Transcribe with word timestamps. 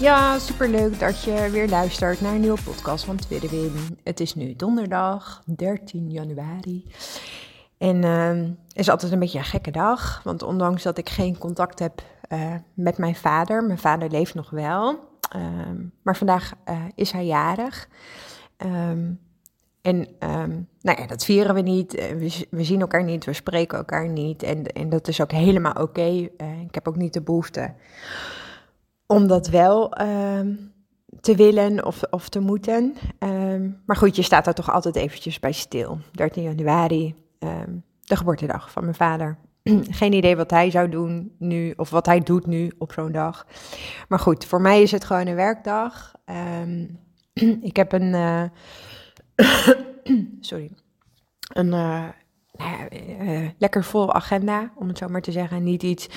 Ja, 0.00 0.38
superleuk 0.38 0.98
dat 0.98 1.22
je 1.22 1.48
weer 1.50 1.68
luistert 1.68 2.20
naar 2.20 2.34
een 2.34 2.40
nieuwe 2.40 2.62
podcast 2.62 3.04
van 3.04 3.16
Tweede 3.16 3.48
Win. 3.48 3.98
Het 4.04 4.20
is 4.20 4.34
nu 4.34 4.56
donderdag, 4.56 5.42
13 5.56 6.10
januari. 6.10 6.84
En 7.78 7.96
uh, 7.96 8.48
het 8.68 8.78
is 8.78 8.88
altijd 8.88 9.12
een 9.12 9.18
beetje 9.18 9.38
een 9.38 9.44
gekke 9.44 9.70
dag, 9.70 10.20
want 10.24 10.42
ondanks 10.42 10.82
dat 10.82 10.98
ik 10.98 11.08
geen 11.08 11.38
contact 11.38 11.78
heb 11.78 12.02
uh, 12.28 12.54
met 12.74 12.98
mijn 12.98 13.14
vader, 13.14 13.64
mijn 13.64 13.78
vader 13.78 14.10
leeft 14.10 14.34
nog 14.34 14.50
wel, 14.50 14.98
uh, 15.36 15.42
maar 16.02 16.16
vandaag 16.16 16.52
uh, 16.68 16.76
is 16.94 17.10
hij 17.10 17.26
jarig. 17.26 17.88
Um, 18.58 19.20
en 19.82 20.08
nou 20.80 21.00
ja, 21.00 21.06
dat 21.06 21.24
vieren 21.24 21.54
we 21.54 21.60
niet, 21.60 21.92
we, 21.92 22.46
we, 22.50 22.64
zien 22.64 22.80
elkaar 22.80 23.04
niet, 23.04 23.24
we 23.24 23.32
spreken 23.32 23.78
elkaar 23.78 24.08
niet 24.08 24.42
en, 24.42 24.64
en 24.64 24.88
dat 24.88 25.08
is 25.08 25.20
ook 25.20 25.32
helemaal 25.32 25.82
oké. 25.82 26.28
Ik 26.66 26.74
heb 26.74 26.88
ook 26.88 26.96
niet 26.96 27.12
de 27.12 27.22
behoefte 27.22 27.74
om 29.06 29.26
dat 29.26 29.48
wel 29.48 30.00
um, 30.00 30.72
te 31.20 31.34
willen 31.36 31.84
of, 31.84 32.02
of 32.10 32.28
te 32.28 32.40
moeten. 32.40 32.94
Um, 33.18 33.82
maar 33.86 33.96
goed, 33.96 34.16
je 34.16 34.22
staat 34.22 34.44
daar 34.44 34.54
toch 34.54 34.72
altijd 34.72 34.96
eventjes 34.96 35.40
bij 35.40 35.52
stil. 35.52 35.98
13 36.12 36.42
januari, 36.42 37.14
um, 37.38 37.84
de 38.00 38.16
geboortedag 38.16 38.70
van 38.70 38.82
mijn 38.82 38.94
vader. 38.94 39.38
Geen 40.00 40.12
idee 40.12 40.36
wat 40.36 40.50
hij 40.50 40.70
zou 40.70 40.88
doen 40.88 41.34
nu, 41.38 41.72
of 41.76 41.90
wat 41.90 42.06
hij 42.06 42.20
doet 42.20 42.46
nu 42.46 42.72
op 42.78 42.92
zo'n 42.92 43.12
dag. 43.12 43.46
Maar 44.08 44.18
goed, 44.18 44.44
voor 44.44 44.60
mij 44.60 44.82
is 44.82 44.90
het 44.90 45.04
gewoon 45.04 45.26
een 45.26 45.34
werkdag. 45.34 46.14
ik 47.60 47.76
heb 47.76 47.92
een. 47.92 48.14
Uh, 48.14 48.42
sorry. 50.40 50.70
Een. 51.52 51.68
Nou 51.68 52.12
uh, 52.60 53.48
lekker 53.58 53.84
vol 53.84 54.12
agenda, 54.12 54.72
om 54.74 54.88
het 54.88 54.98
zo 54.98 55.08
maar 55.08 55.20
te 55.20 55.32
zeggen. 55.32 55.62
Niet 55.62 55.82
iets 55.82 56.08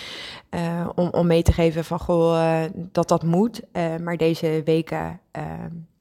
uh, 0.49 0.89
om, 0.95 1.07
om 1.11 1.27
mee 1.27 1.41
te 1.41 1.51
geven 1.51 1.85
van 1.85 1.99
goh, 1.99 2.63
dat 2.75 3.07
dat 3.07 3.23
moet. 3.23 3.61
maar 4.01 4.17
deze 4.17 4.61
weken 4.65 5.19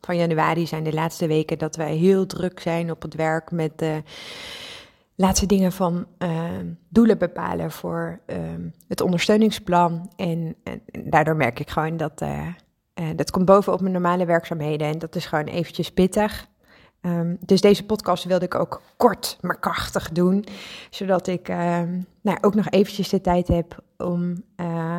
van 0.00 0.16
januari 0.16 0.66
zijn 0.66 0.84
de 0.84 0.92
laatste 0.92 1.26
weken 1.26 1.58
dat 1.58 1.76
wij 1.76 1.94
heel 1.94 2.26
druk 2.26 2.60
zijn 2.60 2.90
op 2.90 3.02
het 3.02 3.14
werk 3.14 3.50
met 3.50 3.78
de 3.78 4.02
laatste 5.14 5.46
dingen 5.46 5.72
van 5.72 6.06
doelen 6.88 7.18
bepalen 7.18 7.70
voor 7.70 8.20
het 8.88 9.00
ondersteuningsplan. 9.00 10.12
En, 10.16 10.54
en, 10.64 10.82
daardoor 11.04 11.36
merk 11.36 11.60
ik 11.60 11.70
gewoon 11.70 11.96
dat 11.96 12.22
dat 13.16 13.30
komt 13.30 13.44
bovenop 13.44 13.80
mijn 13.80 13.92
normale 13.92 14.24
werkzaamheden. 14.24 14.86
En 14.86 14.98
dat 14.98 15.14
is 15.14 15.26
gewoon 15.26 15.44
eventjes 15.44 15.92
pittig. 15.92 16.48
Um, 17.00 17.36
dus 17.40 17.60
deze 17.60 17.84
podcast 17.84 18.24
wilde 18.24 18.44
ik 18.44 18.54
ook 18.54 18.82
kort 18.96 19.38
maar 19.40 19.58
krachtig 19.58 20.12
doen, 20.12 20.44
zodat 20.90 21.26
ik 21.26 21.48
uh, 21.48 21.80
nou, 22.20 22.38
ook 22.40 22.54
nog 22.54 22.68
eventjes 22.68 23.08
de 23.08 23.20
tijd 23.20 23.48
heb 23.48 23.82
om 23.96 24.42
uh, 24.56 24.98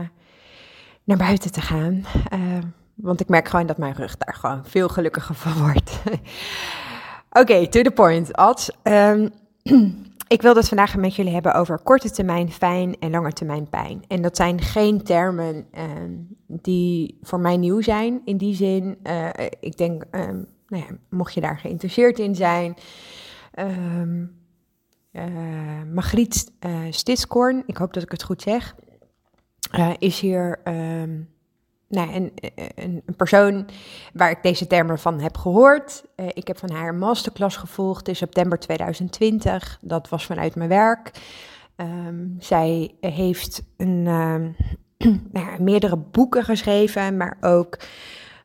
naar 1.03 1.18
buiten 1.18 1.51
te 1.51 1.62
gaan. 1.62 2.03
Uh, 2.34 2.57
want 2.94 3.19
ik 3.19 3.28
merk 3.28 3.47
gewoon 3.47 3.66
dat 3.66 3.78
mijn 3.78 3.94
rug 3.94 4.18
daar 4.18 4.35
gewoon 4.35 4.66
veel 4.66 4.90
gelukkiger 4.90 5.35
van 5.35 5.53
wordt. 5.53 6.01
Oké, 7.41 7.68
to 7.68 7.81
the 7.81 7.91
point, 7.91 8.34
Ad. 8.34 8.75
Um, 8.84 9.29
ik 10.28 10.41
wil 10.41 10.56
het 10.56 10.68
vandaag 10.68 10.95
met 10.95 11.16
jullie 11.16 11.34
hebben 11.34 11.53
over 11.53 11.79
korte 11.79 12.12
termijn 12.12 12.51
fijn 12.51 13.00
en 13.00 13.12
lange 13.12 13.34
termijn 13.34 13.69
pijn. 13.69 14.03
En 14.07 14.22
dat 14.22 14.35
zijn 14.35 14.62
geen 14.62 15.03
termen 15.03 15.68
die 16.47 17.18
voor 17.22 17.40
mij 17.40 17.57
nieuw 17.57 17.81
zijn. 17.81 18.22
In 18.25 18.38
die 18.38 18.56
zin, 18.56 18.97
ik 19.59 19.78
denk 19.78 20.03
nou 20.69 20.84
ja, 20.84 20.97
mocht 21.09 21.34
je 21.34 21.41
daar 21.41 21.59
geïnteresseerd 21.59 22.19
in 22.19 22.35
zijn. 22.35 22.78
Um, 23.59 24.38
Margriet 25.94 26.52
uh, 26.66 26.80
Stitskorn, 26.90 27.63
ik 27.66 27.78
hoop 27.78 27.94
dat 27.94 28.03
ik 28.03 28.12
het 28.12 28.24
goed 28.24 28.41
zeg, 28.41 28.75
uh, 29.75 29.94
is 29.97 30.19
hier 30.19 30.59
um, 30.63 31.30
nou, 31.88 32.13
een, 32.13 32.31
een, 32.75 33.03
persoon 33.18 33.66
waar 34.13 34.30
ik 34.30 34.44
deze 34.44 34.68
termen 34.68 35.00
van 35.00 35.19
heb 35.19 35.38
gehoord. 35.38 36.03
ik 36.16 36.47
heb 36.47 36.57
van 36.57 36.72
haar 36.72 36.90
een 36.90 36.97
masterclass 36.97 37.57
gevolgd 37.57 38.07
in 38.07 38.16
september 38.16 38.59
2020. 38.59 39.78
Dat 39.81 40.09
was 40.09 40.25
vanuit 40.25 40.56
mijn 40.56 40.69
werk. 40.69 41.12
Um, 41.75 42.36
zij 42.40 42.96
heeft 43.00 43.63
een, 43.78 44.03
nou 45.31 45.62
meerdere 45.62 45.97
boeken 45.97 46.44
geschreven, 46.44 47.18
maar 47.18 47.38
ook 47.41 47.78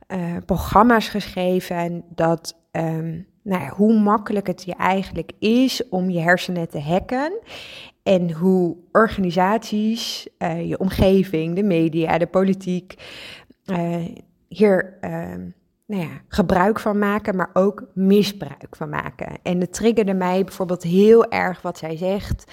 uh, 0.08 0.36
programma's 0.46 1.08
geschreven 1.08 2.04
dat 2.14 2.56
um, 2.72 3.26
nou 3.42 3.62
ja, 3.62 3.68
hoe 3.68 3.98
makkelijk 4.00 4.46
het 4.46 4.64
je 4.64 4.74
eigenlijk 4.74 5.32
is 5.38 5.88
om 5.88 6.10
je 6.10 6.20
hersenen 6.20 6.68
te 6.68 6.80
hacken. 6.80 7.38
En 8.02 8.32
hoe 8.32 8.76
organisaties, 8.92 10.28
uh, 10.38 10.68
je 10.68 10.78
omgeving, 10.78 11.54
de 11.54 11.62
media, 11.62 12.18
de 12.18 12.26
politiek 12.26 12.94
uh, 13.66 14.04
hier 14.48 14.98
nou 15.86 16.02
ja, 16.02 16.20
gebruik 16.28 16.80
van 16.80 16.98
maken, 16.98 17.36
maar 17.36 17.50
ook 17.52 17.86
misbruik 17.94 18.76
van 18.76 18.88
maken. 18.88 19.38
En 19.42 19.60
het 19.60 19.72
triggerde 19.72 20.14
mij 20.14 20.44
bijvoorbeeld 20.44 20.82
heel 20.82 21.30
erg 21.30 21.62
wat 21.62 21.78
zij 21.78 21.96
zegt. 21.96 22.52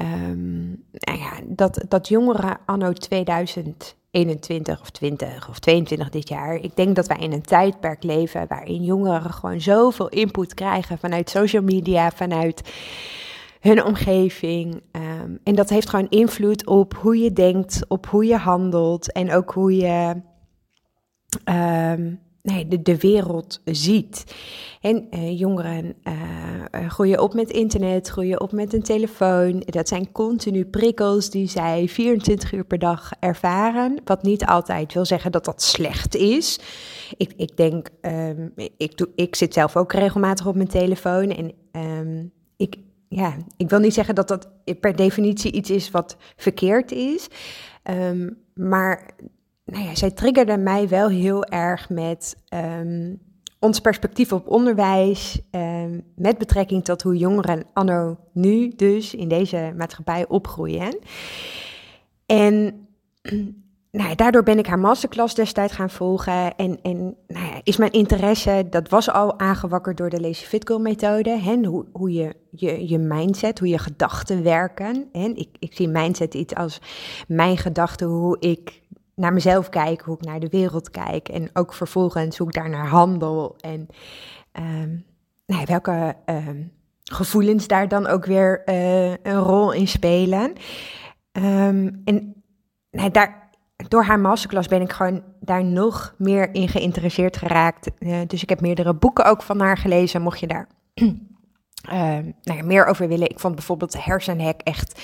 Um, 0.00 0.84
nou 0.90 1.18
ja, 1.18 1.32
dat, 1.46 1.84
dat 1.88 2.08
jongeren 2.08 2.58
anno 2.66 2.92
2000 2.92 3.96
21 4.10 4.80
of 4.80 4.90
20 4.90 5.48
of 5.48 5.58
22 5.58 6.10
dit 6.10 6.28
jaar. 6.28 6.54
Ik 6.54 6.76
denk 6.76 6.96
dat 6.96 7.06
wij 7.06 7.16
in 7.16 7.32
een 7.32 7.42
tijdperk 7.42 8.02
leven 8.02 8.46
waarin 8.48 8.84
jongeren 8.84 9.32
gewoon 9.32 9.60
zoveel 9.60 10.08
input 10.08 10.54
krijgen 10.54 10.98
vanuit 10.98 11.30
social 11.30 11.62
media, 11.62 12.10
vanuit 12.10 12.72
hun 13.60 13.84
omgeving. 13.84 14.82
Um, 14.92 15.38
en 15.44 15.54
dat 15.54 15.68
heeft 15.68 15.88
gewoon 15.88 16.08
invloed 16.08 16.66
op 16.66 16.94
hoe 16.94 17.18
je 17.18 17.32
denkt, 17.32 17.84
op 17.88 18.06
hoe 18.06 18.24
je 18.24 18.36
handelt 18.36 19.12
en 19.12 19.32
ook 19.32 19.50
hoe 19.50 19.76
je 19.76 20.22
um, 21.44 22.20
nee, 22.42 22.68
de, 22.68 22.82
de 22.82 22.98
wereld 22.98 23.60
ziet. 23.64 24.24
En 24.80 25.06
uh, 25.10 25.38
jongeren 25.38 25.94
uh, 26.04 26.90
groeien 26.90 27.20
op 27.20 27.34
met 27.34 27.50
internet, 27.50 28.08
groeien 28.08 28.40
op 28.40 28.52
met 28.52 28.72
een 28.72 28.82
telefoon. 28.82 29.62
Dat 29.66 29.88
zijn 29.88 30.12
continu 30.12 30.64
prikkels 30.64 31.30
die 31.30 31.48
zij 31.48 31.88
24 31.88 32.52
uur 32.52 32.64
per 32.64 32.78
dag 32.78 33.10
ervaren. 33.20 34.00
Wat 34.04 34.22
niet 34.22 34.44
altijd 34.44 34.92
wil 34.92 35.04
zeggen 35.04 35.32
dat 35.32 35.44
dat 35.44 35.62
slecht 35.62 36.14
is. 36.14 36.60
Ik, 37.16 37.32
ik 37.36 37.56
denk, 37.56 37.88
um, 38.02 38.52
ik, 38.76 38.96
doe, 38.96 39.08
ik 39.14 39.36
zit 39.36 39.54
zelf 39.54 39.76
ook 39.76 39.92
regelmatig 39.92 40.46
op 40.46 40.54
mijn 40.54 40.68
telefoon. 40.68 41.30
En 41.30 41.52
um, 41.72 42.32
ik, 42.56 42.76
ja, 43.08 43.36
ik 43.56 43.70
wil 43.70 43.78
niet 43.78 43.94
zeggen 43.94 44.14
dat 44.14 44.28
dat 44.28 44.48
per 44.80 44.96
definitie 44.96 45.52
iets 45.52 45.70
is 45.70 45.90
wat 45.90 46.16
verkeerd 46.36 46.92
is. 46.92 47.28
Um, 47.84 48.38
maar 48.54 49.14
nou 49.70 49.84
ja, 49.84 49.94
zij 49.94 50.10
triggerde 50.10 50.56
mij 50.56 50.88
wel 50.88 51.08
heel 51.08 51.44
erg 51.44 51.88
met 51.88 52.36
um, 52.54 53.20
ons 53.58 53.80
perspectief 53.80 54.32
op 54.32 54.48
onderwijs, 54.48 55.40
um, 55.50 56.04
met 56.16 56.38
betrekking 56.38 56.84
tot 56.84 57.02
hoe 57.02 57.16
jongeren 57.16 57.64
anno 57.72 58.16
nu 58.32 58.72
dus 58.76 59.14
in 59.14 59.28
deze 59.28 59.72
maatschappij 59.76 60.28
opgroeien. 60.28 60.98
En 62.26 62.54
nou 63.90 64.08
ja, 64.08 64.14
daardoor 64.14 64.42
ben 64.42 64.58
ik 64.58 64.66
haar 64.66 64.78
masterclass 64.78 65.34
destijds 65.34 65.72
gaan 65.72 65.90
volgen. 65.90 66.56
En, 66.56 66.78
en 66.82 67.16
nou 67.26 67.46
ja, 67.46 67.60
is 67.62 67.76
mijn 67.76 67.92
interesse, 67.92 68.66
dat 68.70 68.88
was 68.88 69.10
al 69.10 69.38
aangewakkerd 69.38 69.96
door 69.96 70.10
de 70.10 70.20
Lazy 70.20 70.44
Fit 70.44 70.66
Girl 70.66 70.80
methode. 70.80 71.38
Hè, 71.38 71.56
hoe, 71.56 71.86
hoe 71.92 72.12
je, 72.12 72.34
je 72.50 72.88
je 72.88 72.98
mindset, 72.98 73.58
hoe 73.58 73.68
je 73.68 73.78
gedachten 73.78 74.42
werken. 74.42 75.08
En 75.12 75.36
ik, 75.36 75.48
ik 75.58 75.74
zie 75.74 75.88
mindset 75.88 76.34
iets 76.34 76.54
als 76.54 76.80
mijn 77.28 77.56
gedachten, 77.56 78.06
hoe 78.06 78.36
ik 78.38 78.79
naar 79.20 79.32
mezelf 79.32 79.68
kijk, 79.68 80.00
hoe 80.00 80.14
ik 80.14 80.24
naar 80.24 80.40
de 80.40 80.48
wereld 80.48 80.90
kijk. 80.90 81.28
En 81.28 81.50
ook 81.52 81.74
vervolgens 81.74 82.38
hoe 82.38 82.46
ik 82.46 82.54
daar 82.54 82.70
naar 82.70 82.88
handel. 82.88 83.56
En 83.60 83.88
um, 84.52 85.04
nou, 85.46 85.64
welke 85.66 86.16
um, 86.26 86.72
gevoelens 87.02 87.66
daar 87.66 87.88
dan 87.88 88.06
ook 88.06 88.24
weer 88.24 88.62
uh, 88.66 89.10
een 89.10 89.38
rol 89.38 89.72
in 89.72 89.88
spelen. 89.88 90.52
Um, 91.32 92.00
en 92.04 92.42
nou, 92.90 93.10
daar, 93.10 93.50
door 93.88 94.04
haar 94.04 94.20
masterclass 94.20 94.68
ben 94.68 94.80
ik 94.80 94.92
gewoon 94.92 95.22
daar 95.40 95.64
nog 95.64 96.14
meer 96.18 96.54
in 96.54 96.68
geïnteresseerd 96.68 97.36
geraakt. 97.36 97.90
Uh, 97.98 98.18
dus 98.26 98.42
ik 98.42 98.48
heb 98.48 98.60
meerdere 98.60 98.94
boeken 98.94 99.24
ook 99.24 99.42
van 99.42 99.60
haar 99.60 99.78
gelezen, 99.78 100.22
mocht 100.22 100.40
je 100.40 100.46
daar 100.46 100.68
nou 102.42 102.58
ja, 102.58 102.62
meer 102.64 102.86
over 102.86 103.08
willen. 103.08 103.30
Ik 103.30 103.40
vond 103.40 103.54
bijvoorbeeld 103.54 104.04
Hersenhek 104.04 104.60
echt 104.60 105.00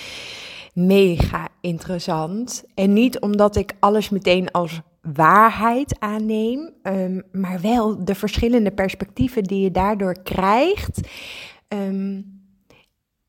mega 0.76 1.48
interessant. 1.60 2.64
En 2.74 2.92
niet 2.92 3.20
omdat 3.20 3.56
ik 3.56 3.72
alles 3.80 4.08
meteen 4.08 4.50
als 4.50 4.80
waarheid 5.14 5.96
aanneem, 5.98 6.70
ehm, 6.82 7.20
maar 7.32 7.60
wel 7.60 8.04
de 8.04 8.14
verschillende 8.14 8.70
perspectieven 8.70 9.42
die 9.42 9.60
je 9.60 9.70
daardoor 9.70 10.22
krijgt. 10.22 11.00
Um, 11.68 12.34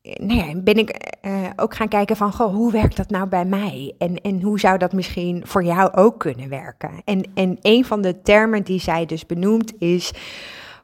nou 0.02 0.34
ja, 0.34 0.60
ben 0.60 0.76
ik 0.76 1.16
uh, 1.22 1.46
ook 1.56 1.74
gaan 1.74 1.88
kijken 1.88 2.16
van, 2.16 2.32
goh, 2.32 2.54
hoe 2.54 2.72
werkt 2.72 2.96
dat 2.96 3.10
nou 3.10 3.28
bij 3.28 3.44
mij? 3.44 3.94
En, 3.98 4.20
en 4.20 4.42
hoe 4.42 4.60
zou 4.60 4.78
dat 4.78 4.92
misschien 4.92 5.42
voor 5.46 5.64
jou 5.64 5.92
ook 5.92 6.18
kunnen 6.18 6.48
werken? 6.48 6.90
En, 7.04 7.24
en 7.34 7.58
een 7.62 7.84
van 7.84 8.02
de 8.02 8.22
termen 8.22 8.62
die 8.62 8.80
zij 8.80 9.06
dus 9.06 9.26
benoemt 9.26 9.72
is 9.78 10.12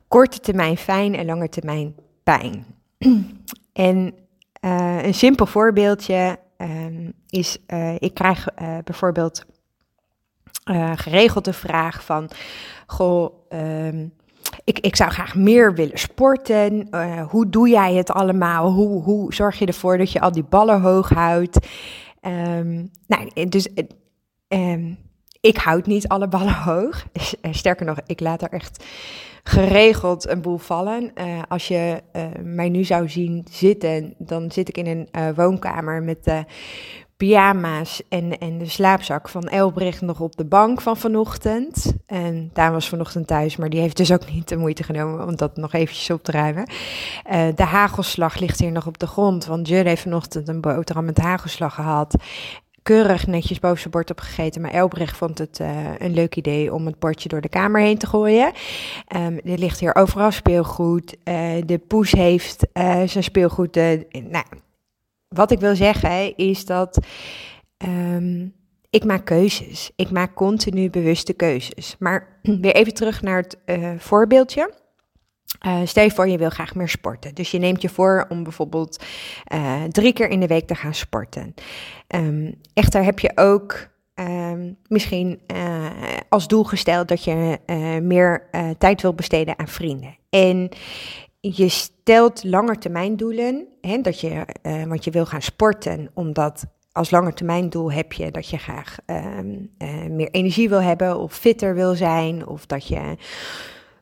korte 0.09 0.41
termijn 0.41 0.77
fijn 0.77 1.15
en 1.15 1.27
lange 1.27 1.49
termijn 1.49 1.95
pijn. 2.23 2.67
en 3.73 4.15
uh, 4.65 5.05
een 5.05 5.15
simpel 5.15 5.47
voorbeeldje 5.47 6.39
um, 6.65 7.13
is, 7.29 7.59
uh, 7.67 7.95
ik 7.99 8.15
krijg 8.15 8.49
bijvoorbeeld 8.85 9.45
geregeld 10.95 11.45
de 11.45 11.53
vraag 11.53 12.05
van, 12.05 12.31
goh, 12.87 13.35
um, 13.49 14.13
ik, 14.65 14.79
ik 14.79 14.97
zou 14.97 15.11
graag 15.11 15.35
meer 15.35 15.75
willen 15.75 15.99
sporten. 15.99 16.89
Hoe 17.29 17.49
doe 17.49 17.69
jij 17.69 17.95
het 17.95 18.11
allemaal? 18.11 18.73
Hoe, 18.73 19.03
hoe 19.03 19.35
zorg 19.35 19.59
je 19.59 19.67
ervoor 19.67 19.99
dat 19.99 20.13
je 20.13 20.21
al 20.21 20.33
die 20.33 20.45
ballen 20.45 20.81
hoog 20.81 21.09
houdt? 21.09 21.67
Um, 22.23 22.91
nou, 23.07 23.49
dus 23.49 23.69
ik 25.45 25.57
houd 25.57 25.87
niet 25.87 26.09
alle 26.09 26.29
ballen 26.29 26.63
hoog. 26.71 27.07
Sterker 27.51 27.87
nog, 27.87 27.99
ik 28.07 28.21
laat 28.21 28.43
er 28.43 28.53
echt 28.53 28.85
geregeld 29.45 30.29
een 30.29 30.41
boel 30.41 30.59
vallen. 30.59 31.11
Uh, 31.15 31.43
als 31.49 31.69
je 31.69 32.03
uh, 32.17 32.25
mij 32.43 32.69
nu 32.69 32.85
zou 32.85 33.09
zien 33.09 33.47
zitten, 33.51 34.15
dan 34.19 34.53
zit 34.53 34.69
ik 34.69 34.77
in 34.77 34.87
een 34.87 35.09
uh, 35.13 35.37
woonkamer 35.37 36.03
met 36.03 36.45
pyjama's 37.17 38.03
en, 38.09 38.39
en 38.39 38.59
de 38.59 38.69
slaapzak 38.69 39.29
van 39.29 39.49
Elbricht 39.49 40.01
nog 40.01 40.21
op 40.21 40.37
de 40.37 40.45
bank 40.45 40.81
van 40.81 40.97
vanochtend. 40.97 41.95
En 42.07 42.51
Daan 42.53 42.73
was 42.73 42.89
vanochtend 42.89 43.27
thuis, 43.27 43.57
maar 43.57 43.69
die 43.69 43.81
heeft 43.81 43.97
dus 43.97 44.13
ook 44.13 44.33
niet 44.33 44.49
de 44.49 44.57
moeite 44.57 44.83
genomen 44.83 45.27
om 45.27 45.37
dat 45.37 45.57
nog 45.57 45.73
eventjes 45.73 46.11
op 46.11 46.23
te 46.23 46.33
ruimen. 46.33 46.69
De 47.55 47.63
hagelslag 47.63 48.39
ligt 48.39 48.61
hier 48.61 48.73
nog 48.73 48.87
op 48.87 48.99
de 48.99 49.07
grond, 49.07 49.47
want 49.47 49.69
Jur 49.69 49.85
heeft 49.85 50.03
vanochtend 50.03 50.49
een 50.49 50.61
boterham 50.61 51.05
met 51.05 51.19
hagelslag 51.19 51.75
gehad 51.75 52.15
keurig 52.85 53.27
netjes 53.27 53.59
boven 53.59 53.79
zijn 53.79 53.91
bord 53.91 54.11
opgegeten. 54.11 54.61
Maar 54.61 54.71
Elbrecht 54.71 55.17
vond 55.17 55.39
het 55.39 55.59
uh, 55.59 55.99
een 55.99 56.15
leuk 56.15 56.37
idee 56.37 56.75
om 56.75 56.87
het 56.87 56.99
bordje 56.99 57.29
door 57.29 57.41
de 57.41 57.49
kamer 57.49 57.81
heen 57.81 57.99
te 57.99 58.07
gooien. 58.07 58.53
Er 59.45 59.59
ligt 59.59 59.81
hier 59.81 59.95
overal 59.95 60.31
speelgoed. 60.31 61.17
Uh, 61.25 61.53
de 61.67 61.79
poes 61.79 62.13
heeft 62.13 62.67
uh, 62.75 63.03
zijn 63.07 63.25
speelgoed. 63.25 63.75
nou, 64.11 64.45
wat 65.29 65.51
ik 65.51 65.61
wil 65.61 65.77
zeggen 65.77 66.37
is 66.37 66.65
dat 66.65 66.99
um, 67.87 68.55
ik 68.91 69.05
maak 69.05 69.25
keuzes. 69.25 69.91
Ik 69.97 70.11
maak 70.11 70.35
continu 70.35 70.91
bewuste 70.91 71.33
keuzes. 71.33 71.97
Maar 71.99 72.41
weer 72.63 72.75
even 72.75 72.95
terug 72.95 73.23
naar 73.23 73.37
het 73.37 73.59
voorbeeldje. 73.99 74.83
Uh, 75.67 75.81
stel 75.85 76.05
je 76.05 76.11
voor, 76.11 76.29
je 76.29 76.39
wil 76.39 76.51
graag 76.51 76.75
meer 76.75 76.89
sporten. 76.89 77.35
Dus 77.35 77.51
je 77.51 77.59
neemt 77.59 77.83
je 77.83 77.89
voor 77.89 78.27
om 78.29 78.43
bijvoorbeeld 78.43 79.05
uh, 79.53 79.83
drie 79.83 80.13
keer 80.13 80.29
in 80.29 80.41
de 80.41 80.47
week 80.47 80.67
te 80.67 80.75
gaan 80.75 80.95
sporten. 80.95 81.55
Um, 82.09 82.55
echter 82.75 83.05
heb 83.05 83.19
je 83.19 83.33
ook 83.35 83.89
um, 84.15 84.77
misschien 84.89 85.41
uh, 85.55 85.87
als 86.29 86.49
doel 86.49 86.65
gesteld 86.65 87.09
dat 87.09 87.25
je 87.25 87.59
meer 88.03 88.49
tijd 88.79 89.03
wil 89.03 89.15
besteden 89.15 89.59
aan 89.59 89.69
vrienden. 89.69 90.17
En 90.31 90.69
je 91.41 91.69
stelt 91.69 92.45
langetermijndoelen, 92.45 93.67
hè, 93.81 94.01
dat 94.01 94.21
je, 94.21 94.47
want 94.87 95.05
je 95.05 95.11
wil 95.11 95.27
gaan 95.27 95.43
sporten, 95.43 96.11
omdat 96.15 96.65
als 96.93 97.11
langetermijndoel 97.11 97.93
heb 97.93 98.13
je 98.13 98.31
dat 98.31 98.49
je 98.49 98.59
graag 98.59 98.97
uh, 99.07 99.39
meer 100.09 100.31
energie 100.31 100.69
wil 100.69 100.83
hebben 100.83 101.19
of 101.19 101.33
fitter 101.33 101.75
wil 101.75 101.95
zijn, 101.95 102.47
of 102.47 102.67
dat 102.67 102.89
je 102.89 103.17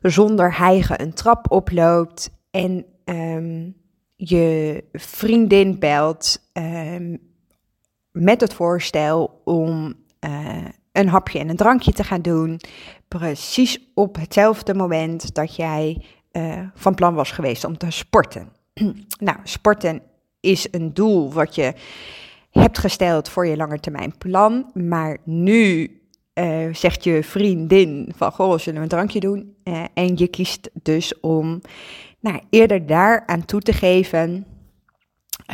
zonder 0.02 0.56
hijgen 0.56 1.02
een 1.02 1.12
trap 1.12 1.50
oploopt 1.50 2.30
en 2.50 2.84
um, 3.04 3.74
je 4.16 4.84
vriendin 4.92 5.78
belt 5.78 6.50
um, 6.52 7.18
met 8.12 8.40
het 8.40 8.54
voorstel 8.54 9.40
om 9.44 9.94
uh, 10.20 10.64
een 10.92 11.08
hapje 11.08 11.38
en 11.38 11.48
een 11.48 11.56
drankje 11.56 11.92
te 11.92 12.04
gaan 12.04 12.22
doen, 12.22 12.60
precies 13.08 13.78
op 13.94 14.16
hetzelfde 14.16 14.74
moment 14.74 15.34
dat 15.34 15.56
jij 15.56 16.04
uh, 16.32 16.58
van 16.74 16.94
plan 16.94 17.14
was 17.14 17.30
geweest 17.30 17.64
om 17.64 17.78
te 17.78 17.90
sporten. 17.90 18.48
nou, 19.18 19.38
sporten 19.42 20.02
is 20.40 20.68
een 20.70 20.94
doel 20.94 21.32
wat 21.32 21.54
je 21.54 21.74
hebt 22.50 22.78
gesteld 22.78 23.28
voor 23.28 23.46
je 23.46 23.56
langetermijnplan, 23.56 24.70
maar 24.74 25.18
nu 25.24 25.96
uh, 26.34 26.74
zegt 26.74 27.04
je 27.04 27.22
vriendin 27.22 28.12
van, 28.16 28.32
goh, 28.32 28.58
zullen 28.58 28.78
we 28.78 28.82
een 28.82 28.88
drankje 28.88 29.20
doen? 29.20 29.56
Uh, 29.64 29.84
en 29.94 30.16
je 30.16 30.28
kiest 30.28 30.70
dus 30.82 31.20
om 31.20 31.60
nou, 32.20 32.40
eerder 32.50 32.86
daar 32.86 33.22
aan 33.26 33.44
toe 33.44 33.60
te 33.60 33.72
geven. 33.72 34.46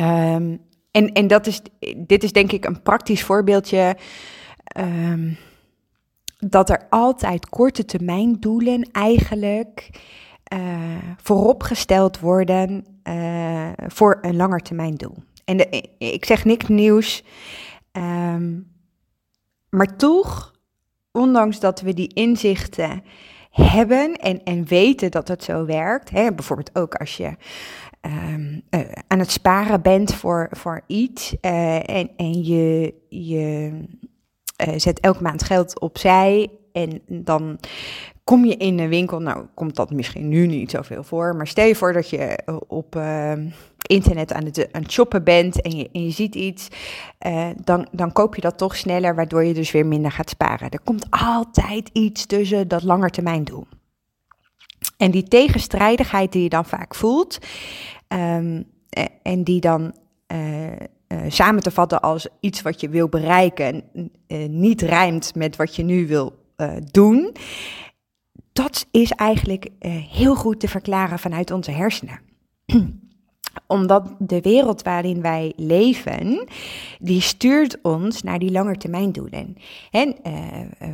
Um, 0.00 0.60
en 0.90 1.12
en 1.12 1.26
dat 1.26 1.46
is, 1.46 1.60
dit 1.96 2.22
is 2.22 2.32
denk 2.32 2.52
ik 2.52 2.64
een 2.64 2.82
praktisch 2.82 3.22
voorbeeldje. 3.22 3.96
Um, 4.78 5.36
dat 6.38 6.70
er 6.70 6.86
altijd 6.90 7.48
korte 7.48 7.84
termijn 7.84 8.36
doelen 8.40 8.88
eigenlijk 8.92 9.90
uh, 10.52 11.14
vooropgesteld 11.16 12.20
worden 12.20 12.84
voor 13.86 14.18
een 14.20 14.36
langetermijndoel. 14.36 15.14
En 15.44 15.56
de, 15.56 15.88
ik 15.98 16.24
zeg 16.24 16.44
niks 16.44 16.68
nieuws, 16.68 17.24
um, 17.92 18.72
maar 19.70 19.96
toch, 19.96 20.52
ondanks 21.18 21.60
dat 21.60 21.80
we 21.80 21.94
die 21.94 22.14
inzichten 22.14 23.02
hebben 23.50 24.16
en, 24.16 24.42
en 24.44 24.64
weten 24.66 25.10
dat 25.10 25.28
het 25.28 25.44
zo 25.44 25.64
werkt, 25.64 26.10
hè, 26.10 26.32
bijvoorbeeld 26.32 26.78
ook 26.78 26.94
als 26.94 27.16
je 27.16 27.36
um, 28.02 28.62
uh, 28.70 28.80
aan 29.06 29.18
het 29.18 29.30
sparen 29.30 29.82
bent 29.82 30.14
voor, 30.14 30.48
voor 30.50 30.80
iets 30.86 31.40
en, 31.40 32.10
en 32.16 32.44
je, 32.44 32.94
je 33.08 33.72
zet 34.76 35.00
elke 35.00 35.22
maand 35.22 35.42
geld 35.42 35.80
opzij 35.80 36.50
en 36.72 37.02
dan 37.06 37.58
kom 38.28 38.44
je 38.44 38.56
in 38.56 38.78
een 38.78 38.88
winkel, 38.88 39.20
nou 39.20 39.46
komt 39.54 39.76
dat 39.76 39.90
misschien 39.90 40.28
nu 40.28 40.46
niet 40.46 40.70
zoveel 40.70 41.04
voor, 41.04 41.36
maar 41.36 41.46
stel 41.46 41.66
je 41.66 41.74
voor 41.74 41.92
dat 41.92 42.10
je 42.10 42.18
eh, 42.18 42.56
op 42.66 42.96
uh, 42.96 43.32
internet 43.88 44.32
aan 44.32 44.44
het, 44.44 44.68
shoppen 44.88 45.24
bent 45.24 45.60
en 45.60 45.76
je, 45.76 45.88
en 45.92 46.04
je 46.04 46.10
ziet 46.10 46.34
iets, 46.34 46.68
uh, 47.26 47.48
dan, 47.64 47.88
dan 47.92 48.12
koop 48.12 48.34
je 48.34 48.40
dat 48.40 48.58
toch 48.58 48.76
sneller, 48.76 49.14
waardoor 49.14 49.44
je 49.44 49.54
dus 49.54 49.70
weer 49.70 49.86
minder 49.86 50.10
gaat 50.10 50.30
sparen. 50.30 50.70
Er 50.70 50.80
komt 50.80 51.06
altijd 51.10 51.90
iets 51.92 52.26
tussen 52.26 52.68
dat 52.68 52.82
langetermijndoel. 52.82 53.66
En 54.96 55.10
die 55.10 55.22
tegenstrijdigheid 55.22 56.32
die 56.32 56.42
je 56.42 56.48
dan 56.48 56.64
vaak 56.64 56.94
voelt, 56.94 57.38
um, 58.08 58.64
en 59.22 59.44
die 59.44 59.60
dan 59.60 59.94
uh, 60.32 60.68
samen 61.28 61.62
te 61.62 61.70
vatten 61.70 62.00
als 62.00 62.28
iets 62.40 62.62
wat 62.62 62.80
je 62.80 62.88
wil 62.88 63.08
bereiken, 63.08 63.82
niet 64.48 64.82
rijmt 64.82 65.34
met 65.34 65.56
wat 65.56 65.76
je 65.76 65.82
nu 65.82 66.06
wil 66.06 66.36
doen, 66.90 67.32
dat 68.52 68.86
is 68.90 69.10
eigenlijk 69.10 69.68
heel 70.10 70.34
goed 70.34 70.60
te 70.60 70.68
verklaren 70.68 71.18
vanuit 71.18 71.50
onze 71.50 71.70
hersenen. 71.70 72.20
Omdat 73.66 74.14
de 74.18 74.40
wereld 74.40 74.82
waarin 74.82 75.22
wij 75.22 75.52
leven, 75.56 76.48
die 76.98 77.20
stuurt 77.20 77.78
ons 77.82 78.22
naar 78.22 78.38
die 78.38 78.50
langetermijndoelen. 78.50 79.56
En 79.90 80.08
uh, 80.26 80.32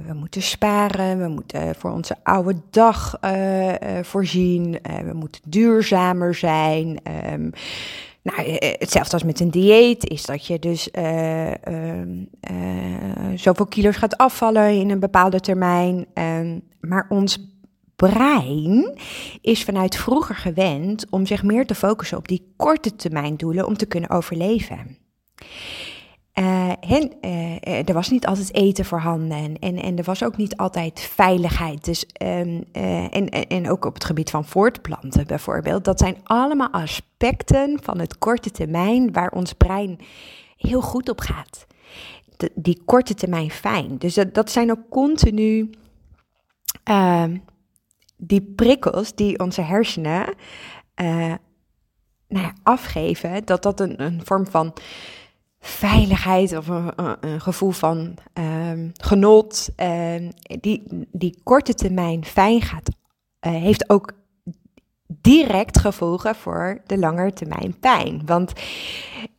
we 0.07 0.13
moeten 0.13 0.43
sparen, 0.43 1.19
we 1.19 1.29
moeten 1.29 1.75
voor 1.75 1.91
onze 1.91 2.17
oude 2.23 2.55
dag 2.71 3.19
uh, 3.25 3.73
voorzien, 4.03 4.79
we 5.05 5.13
moeten 5.13 5.41
duurzamer 5.45 6.35
zijn. 6.35 6.99
Um, 7.33 7.51
nou, 8.25 8.59
hetzelfde 8.79 9.13
als 9.13 9.23
met 9.23 9.41
een 9.41 9.51
dieet 9.51 10.09
is 10.09 10.25
dat 10.25 10.47
je 10.47 10.59
dus 10.59 10.89
uh, 10.99 11.53
zoveel 13.35 13.67
kilo's 13.67 13.97
gaat 13.97 14.17
afvallen 14.17 14.79
in 14.79 14.91
een 14.91 15.01
bepaalde 15.01 15.41
termijn. 15.41 16.07
Ehm, 16.15 16.59
maar 16.81 17.07
ons 17.09 17.54
brein 18.09 18.99
is 19.41 19.65
vanuit 19.65 19.97
vroeger 19.97 20.35
gewend 20.35 21.07
om 21.11 21.27
zich 21.27 21.43
meer 21.43 21.67
te 21.67 21.75
focussen 21.75 22.19
op 22.19 22.29
die 22.29 22.53
korte 22.57 22.97
termijn 22.97 23.37
doelen 23.37 23.67
om 23.67 23.77
te 23.77 23.87
kunnen 23.87 24.11
overleven. 24.11 24.99
Uh, 26.39 27.89
er 27.89 27.93
was 27.93 28.11
niet 28.11 28.27
altijd 28.27 28.55
eten 28.55 28.85
voorhanden 28.85 29.59
en, 29.59 29.77
en 29.77 29.99
er 29.99 30.05
was 30.05 30.23
ook 30.23 30.37
niet 30.37 30.57
altijd 30.57 31.01
veiligheid. 31.01 31.85
Dus, 31.85 32.07
um, 32.23 32.65
uh, 32.73 33.15
en, 33.15 33.29
en 33.29 33.71
ook 33.71 33.85
op 33.85 33.95
het 33.95 34.05
gebied 34.05 34.31
van 34.31 34.45
voortplanten 34.45 35.27
bijvoorbeeld. 35.27 35.85
Dat 35.85 35.99
zijn 35.99 36.17
allemaal 36.23 36.71
aspecten 36.71 37.79
van 37.83 37.99
het 37.99 38.19
korte 38.19 38.51
termijn 38.51 39.13
waar 39.13 39.31
ons 39.31 39.53
brein 39.53 39.99
heel 40.57 40.81
goed 40.81 41.09
op 41.09 41.21
gaat. 41.21 41.67
Die 42.55 42.83
korte 42.85 43.15
termijn 43.15 43.51
fijn. 43.51 43.99
Dus 43.99 44.15
dat, 44.15 44.35
dat 44.35 44.51
zijn 44.51 44.71
ook 44.71 44.89
continu 44.91 45.71
ehm, 46.85 47.37
die 48.27 48.43
prikkels 48.43 49.15
die 49.15 49.39
onze 49.39 49.61
hersenen 49.61 50.35
uh, 51.01 51.35
nou 52.29 52.47
ja, 52.47 52.53
afgeven, 52.63 53.45
dat 53.45 53.63
dat 53.63 53.81
een, 53.81 54.03
een 54.03 54.21
vorm 54.25 54.47
van 54.47 54.73
veiligheid 55.59 56.57
of 56.57 56.67
een, 56.69 57.41
gevoel 57.41 57.71
van 57.71 58.15
um, 58.35 58.93
genot. 58.93 59.69
Um, 59.77 60.31
die, 60.61 60.83
die 61.13 61.41
korte 61.43 61.75
termijn 61.75 62.25
fijn 62.25 62.63
gaat, 62.63 62.89
uh, 63.47 63.53
heeft 63.53 63.91
ook 63.91 64.13
direct 65.25 65.79
gevolgen 65.79 66.35
voor 66.35 66.81
de 66.87 66.99
lange 66.99 67.33
termijn 67.33 67.79
pijn. 67.81 68.23
Want 68.27 68.53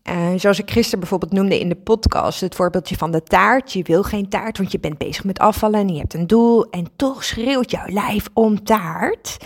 uh, 0.09 0.29
zoals 0.35 0.59
ik 0.59 0.71
gisteren 0.71 0.99
bijvoorbeeld 0.99 1.31
noemde 1.31 1.59
in 1.59 1.69
de 1.69 1.75
podcast, 1.75 2.41
het 2.41 2.55
voorbeeldje 2.55 2.95
van 2.95 3.11
de 3.11 3.23
taart. 3.23 3.73
Je 3.73 3.83
wil 3.83 4.03
geen 4.03 4.29
taart, 4.29 4.57
want 4.57 4.71
je 4.71 4.79
bent 4.79 4.97
bezig 4.97 5.23
met 5.23 5.39
afvallen 5.39 5.79
en 5.79 5.89
je 5.89 5.99
hebt 5.99 6.13
een 6.13 6.27
doel. 6.27 6.69
En 6.69 6.87
toch 6.95 7.23
schreeuwt 7.23 7.71
jouw 7.71 7.87
lijf 7.87 8.27
om 8.33 8.63
taart. 8.63 9.37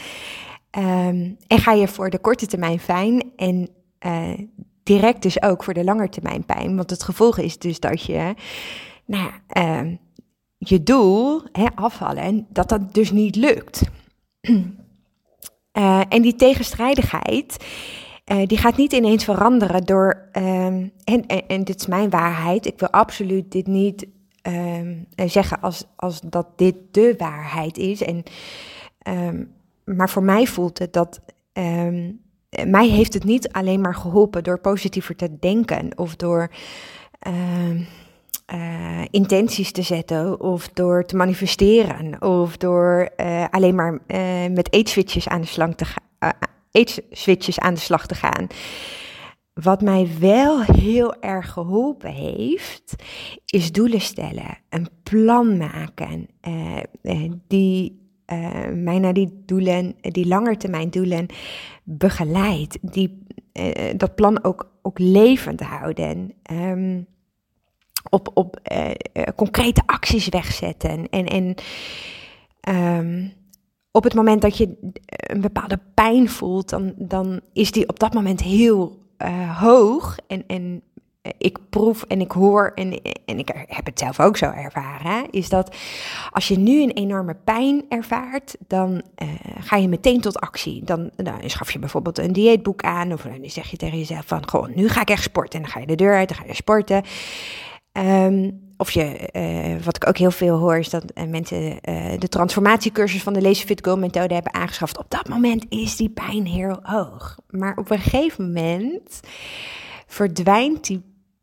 Um, 0.78 1.38
en 1.48 1.60
ga 1.60 1.72
je 1.72 1.88
voor 1.88 2.10
de 2.10 2.20
korte 2.20 2.46
termijn 2.46 2.80
fijn 2.80 3.24
en 3.36 3.70
uh, 4.06 4.38
direct 4.84 5.22
dus 5.22 5.42
ook 5.42 5.64
voor 5.64 5.74
de 5.74 5.84
lange 5.84 6.10
termijn 6.10 6.46
pijn. 6.46 6.76
Want 6.76 6.90
het 6.90 7.04
gevolg 7.04 7.38
is 7.38 7.58
dus 7.58 7.80
dat 7.80 8.04
je, 8.04 8.34
nou 9.06 9.32
ja, 9.54 9.82
uh, 9.84 9.92
je 10.58 10.84
doel, 10.84 11.42
hè, 11.52 11.66
afvallen, 11.76 12.48
dat 12.50 12.70
dat 12.70 12.94
dus 12.94 13.12
niet 13.12 13.36
lukt. 13.36 13.82
Uh, 15.80 16.02
en 16.10 16.22
die 16.22 16.36
tegenstrijdigheid, 16.36 17.66
uh, 18.32 18.46
die 18.46 18.58
gaat 18.58 18.78
niet 18.78 18.94
ineens 18.94 19.24
veranderen 19.24 19.86
door, 19.86 20.30
um, 20.34 20.92
en, 21.04 21.26
en, 21.48 21.64
dit 21.64 21.80
is 21.80 21.88
mijn 21.88 22.10
waarheid, 22.10 22.66
ik 22.66 22.80
wil 22.80 22.90
absoluut 22.90 23.52
dit 23.52 23.68
niet 23.68 24.08
um, 24.42 25.08
zeggen 25.16 25.62
als, 25.62 25.84
als 25.96 26.22
dat 26.22 26.48
dit 26.56 26.76
de 26.92 27.16
waarheid 27.18 27.78
is. 27.78 28.02
En, 28.02 28.24
um, 29.08 29.54
maar 29.84 30.10
voor 30.10 30.24
mij 30.24 30.48
voelt 30.48 30.80
het 30.80 30.94
dat 30.94 31.22
mij 32.66 32.88
heeft 32.88 33.14
het 33.14 33.24
niet 33.24 33.52
alleen 33.52 33.82
maar 33.82 33.96
geholpen 33.96 34.44
door 34.44 34.60
positiever 34.60 35.16
te 35.16 35.40
denken 35.40 35.98
of 35.98 36.16
door 36.16 36.52
uh, 38.54 39.02
intenties 39.10 39.72
te 39.72 39.82
zetten 39.82 40.40
of 40.40 40.70
door 40.70 41.06
te 41.06 41.16
manifesteren 41.16 42.22
of 42.22 42.58
door 42.58 43.10
uh, 43.18 43.46
alleen 43.50 43.76
maar 43.76 44.00
uh, 44.08 44.46
met 44.52 44.74
eetswitches 44.74 45.28
aan 45.28 45.42
de 45.42 45.48
slag 45.48 45.76
te 45.76 45.86
gaan. 45.86 46.34
eetswitches 46.72 47.60
aan 47.60 47.74
de 47.74 47.80
slag 47.80 48.08
te 48.08 48.16
gaan. 48.16 48.48
Wat 49.54 49.82
mij 49.82 50.10
wel 50.20 50.62
heel 50.62 51.22
erg 51.22 51.52
geholpen 51.52 52.12
heeft, 52.12 52.96
is 53.46 53.72
doelen 53.72 54.02
stellen, 54.02 54.58
een 54.70 54.88
plan 55.04 55.58
maken, 55.58 56.28
die 57.48 57.98
mij 58.74 59.00
naar 59.00 59.14
die 59.14 59.44
doelen, 59.46 59.96
die 60.02 60.28
langetermijn 60.28 60.90
doelen 60.90 61.26
begeleidt. 61.84 62.78
Die 62.82 63.24
dat 63.96 64.16
plan 64.16 64.44
ook, 64.44 64.72
ook 64.82 65.00
levend 65.00 65.62
houden. 65.62 66.34
Um, 66.52 67.08
op 68.10 68.32
op 68.34 68.60
uh, 68.72 68.92
concrete 69.36 69.82
acties 69.86 70.30
wegzetten. 70.30 71.10
En, 71.10 71.26
en 71.26 71.56
um, 72.76 73.34
op 73.92 74.04
het 74.04 74.14
moment 74.14 74.42
dat 74.42 74.58
je 74.58 74.94
een 75.10 75.42
bepaalde 75.42 75.80
pijn 75.94 76.30
voelt, 76.30 76.70
dan, 76.70 76.94
dan 76.96 77.42
is 77.54 77.72
die 77.72 77.88
op 77.90 78.00
dat 78.00 78.14
moment 78.14 78.42
heel 78.42 78.98
hoog. 79.60 80.18
En, 80.28 80.44
en 80.48 80.82
ik 81.38 81.58
proef 81.70 82.04
en 82.04 82.22
ik 82.22 82.32
hoor 82.32 82.72
en, 82.76 83.02
en 83.26 83.40
ik 83.40 83.52
heb 83.68 83.86
het 83.86 84.00
zelf 84.00 84.20
ook 84.20 84.38
zo 84.38 84.46
ervaren, 84.46 85.30
is 85.30 85.50
dat 85.50 85.76
als 86.30 86.48
je 86.48 86.58
nu 86.58 86.82
een 86.84 86.92
enorme 86.92 87.36
pijn 87.44 87.86
ervaart, 87.90 88.56
dan 88.68 89.02
ga 89.60 89.76
je 89.76 89.88
meteen 89.88 90.22
tot 90.22 90.40
actie. 90.40 90.84
Dan, 90.84 91.10
dan 91.16 91.40
schaf 91.46 91.72
je 91.72 91.80
bijvoorbeeld 91.80 92.18
een 92.18 92.34
dieetboek 92.34 92.82
aan 92.82 93.14
of 93.14 93.22
dan 93.22 93.50
zeg 93.50 93.70
je 93.70 93.78
tegen 93.78 93.98
jezelf 93.98 94.26
van, 94.26 94.50
gewoon 94.50 94.72
nu 94.76 94.90
ga 94.90 95.02
ik 95.02 95.10
echt 95.10 95.24
sporten. 95.24 95.60
En 95.60 95.66
dan 95.66 95.72
ga 95.74 95.80
je 95.80 95.88
de 95.88 95.96
deur 95.96 96.16
uit, 96.16 96.28
dan 96.28 96.38
ga 96.38 96.44
je 96.48 96.56
sporten. 96.56 97.04
Um, 97.92 98.68
of 98.78 98.92
je, 98.92 99.30
uh, 99.34 99.84
wat 99.84 99.96
ik 99.96 100.08
ook 100.08 100.18
heel 100.18 100.32
veel 100.32 100.58
hoor, 100.58 100.78
is 100.78 100.90
dat 100.90 101.04
uh, 101.16 101.24
mensen 101.24 101.72
uh, 101.72 102.12
de 102.18 102.28
transformatiecursus 102.28 103.24
van 103.24 103.34
de 103.34 103.42
Lazy 103.42 103.66
Fit 103.66 103.86
Go 103.86 103.96
methode 103.96 104.34
hebben 104.34 104.54
aangeschaft. 104.54 104.98
Op 104.98 105.10
dat 105.10 105.28
moment 105.28 105.66
is 105.70 105.96
die 105.96 106.10
pijn 106.10 106.46
heel 106.46 106.80
hoog. 106.82 107.38
Maar 107.50 107.78
op 107.78 107.92
een 107.92 108.00
gegeven 108.00 108.46
moment 108.46 109.20
verdwijnt 110.08 110.88
die 110.88 111.02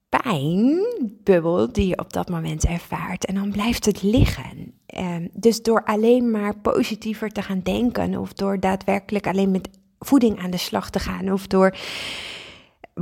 pijnbubbel 0.08 1.72
die 1.72 1.86
je 1.86 1.98
op 1.98 2.12
dat 2.12 2.28
moment 2.28 2.64
ervaart. 2.64 3.24
En 3.24 3.34
dan 3.34 3.50
blijft 3.50 3.84
het 3.84 4.02
liggen. 4.02 4.74
Um, 4.98 5.28
dus 5.32 5.62
door 5.62 5.84
alleen 5.84 6.30
maar 6.30 6.56
positiever 6.56 7.28
te 7.28 7.42
gaan 7.42 7.60
denken, 7.62 8.16
of 8.16 8.32
door 8.32 8.60
daadwerkelijk 8.60 9.26
alleen 9.26 9.50
met 9.50 9.68
voeding 9.98 10.38
aan 10.38 10.50
de 10.50 10.56
slag 10.56 10.90
te 10.90 10.98
gaan, 10.98 11.32
of 11.32 11.46
door 11.46 11.76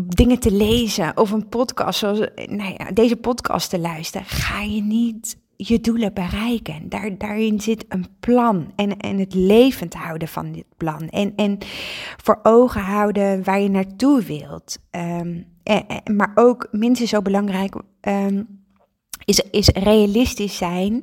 dingen 0.00 0.38
te 0.38 0.52
lezen 0.52 1.16
of 1.16 1.30
een 1.30 1.48
podcast 1.48 1.98
zoals 1.98 2.18
nou 2.34 2.74
ja, 2.78 2.90
deze 2.92 3.16
podcast 3.16 3.70
te 3.70 3.78
luisteren, 3.78 4.26
ga 4.26 4.60
je 4.60 4.82
niet 4.82 5.42
je 5.56 5.80
doelen 5.80 6.14
bereiken. 6.14 6.88
Daar, 6.88 7.18
daarin 7.18 7.60
zit 7.60 7.84
een 7.88 8.06
plan 8.20 8.72
en, 8.76 8.96
en 8.96 9.18
het 9.18 9.34
levend 9.34 9.94
houden 9.94 10.28
van 10.28 10.52
dit 10.52 10.66
plan. 10.76 11.08
En, 11.08 11.32
en 11.36 11.58
voor 12.16 12.38
ogen 12.42 12.80
houden 12.80 13.44
waar 13.44 13.60
je 13.60 13.68
naartoe 13.68 14.22
wilt. 14.22 14.78
Um, 14.90 15.46
maar 16.16 16.32
ook 16.34 16.68
minstens 16.70 17.10
zo 17.10 17.22
belangrijk 17.22 17.74
um, 18.00 18.64
is, 19.24 19.40
is 19.50 19.68
realistisch 19.68 20.56
zijn. 20.56 21.02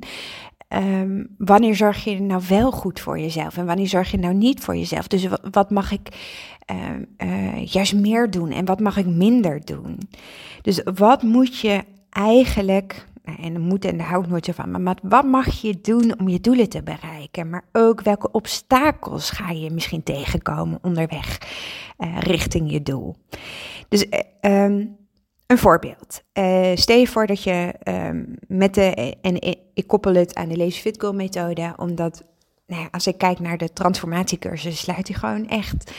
Um, 0.73 1.27
wanneer 1.37 1.75
zorg 1.75 2.03
je 2.03 2.21
nou 2.21 2.41
wel 2.49 2.71
goed 2.71 2.99
voor 2.99 3.19
jezelf 3.19 3.57
en 3.57 3.65
wanneer 3.65 3.87
zorg 3.87 4.11
je 4.11 4.17
nou 4.17 4.33
niet 4.33 4.59
voor 4.59 4.75
jezelf? 4.75 5.07
Dus 5.07 5.27
wat, 5.51 5.69
mag 5.69 5.91
ik 5.91 6.09
uh, 7.17 7.65
juist 7.65 7.93
meer 7.93 8.29
doen 8.29 8.51
en 8.51 8.65
wat 8.65 8.79
mag 8.79 8.97
ik 8.97 9.05
minder 9.05 9.65
doen? 9.65 9.97
Dus 10.61 10.81
wat 10.95 11.21
moet 11.21 11.57
je 11.57 11.83
eigenlijk 12.09 13.05
en 13.23 13.53
dan 13.53 13.61
moet 13.61 13.85
en 13.85 13.97
daar 13.97 14.07
hou 14.07 14.23
ik 14.23 14.29
nooit 14.29 14.45
zo 14.45 14.51
van. 14.51 14.83
Maar 14.83 14.97
wat 15.01 15.25
mag 15.25 15.61
je 15.61 15.79
doen 15.81 16.19
om 16.19 16.29
je 16.29 16.39
doelen 16.39 16.69
te 16.69 16.83
bereiken? 16.83 17.49
Maar 17.49 17.63
ook 17.71 18.01
welke 18.01 18.31
obstakels 18.31 19.29
ga 19.29 19.51
je 19.51 19.69
misschien 19.69 20.03
tegenkomen 20.03 20.79
onderweg 20.81 21.37
uh, 21.97 22.19
richting 22.19 22.71
je 22.71 22.81
doel? 22.81 23.15
Dus 23.89 24.05
uh, 24.41 24.63
um, 24.63 24.95
een 25.51 25.57
voorbeeld. 25.57 26.23
Uh, 26.33 26.71
stel 26.75 26.97
je 26.97 27.07
voor 27.07 27.27
dat 27.27 27.43
je 27.43 27.73
um, 27.83 28.35
met 28.47 28.73
de, 28.73 29.17
en 29.21 29.41
ik 29.73 29.87
koppel 29.87 30.13
het 30.13 30.35
aan 30.35 30.49
de 30.49 30.57
Lazy 30.57 30.79
Fit 30.79 31.01
Goal 31.01 31.13
methode, 31.13 31.73
omdat 31.77 32.23
nou 32.67 32.81
ja, 32.81 32.87
als 32.91 33.07
ik 33.07 33.17
kijk 33.17 33.39
naar 33.39 33.57
de 33.57 33.73
transformatiecursus, 33.73 34.79
sluit 34.79 35.05
die 35.05 35.15
gewoon 35.15 35.47
echt 35.47 35.91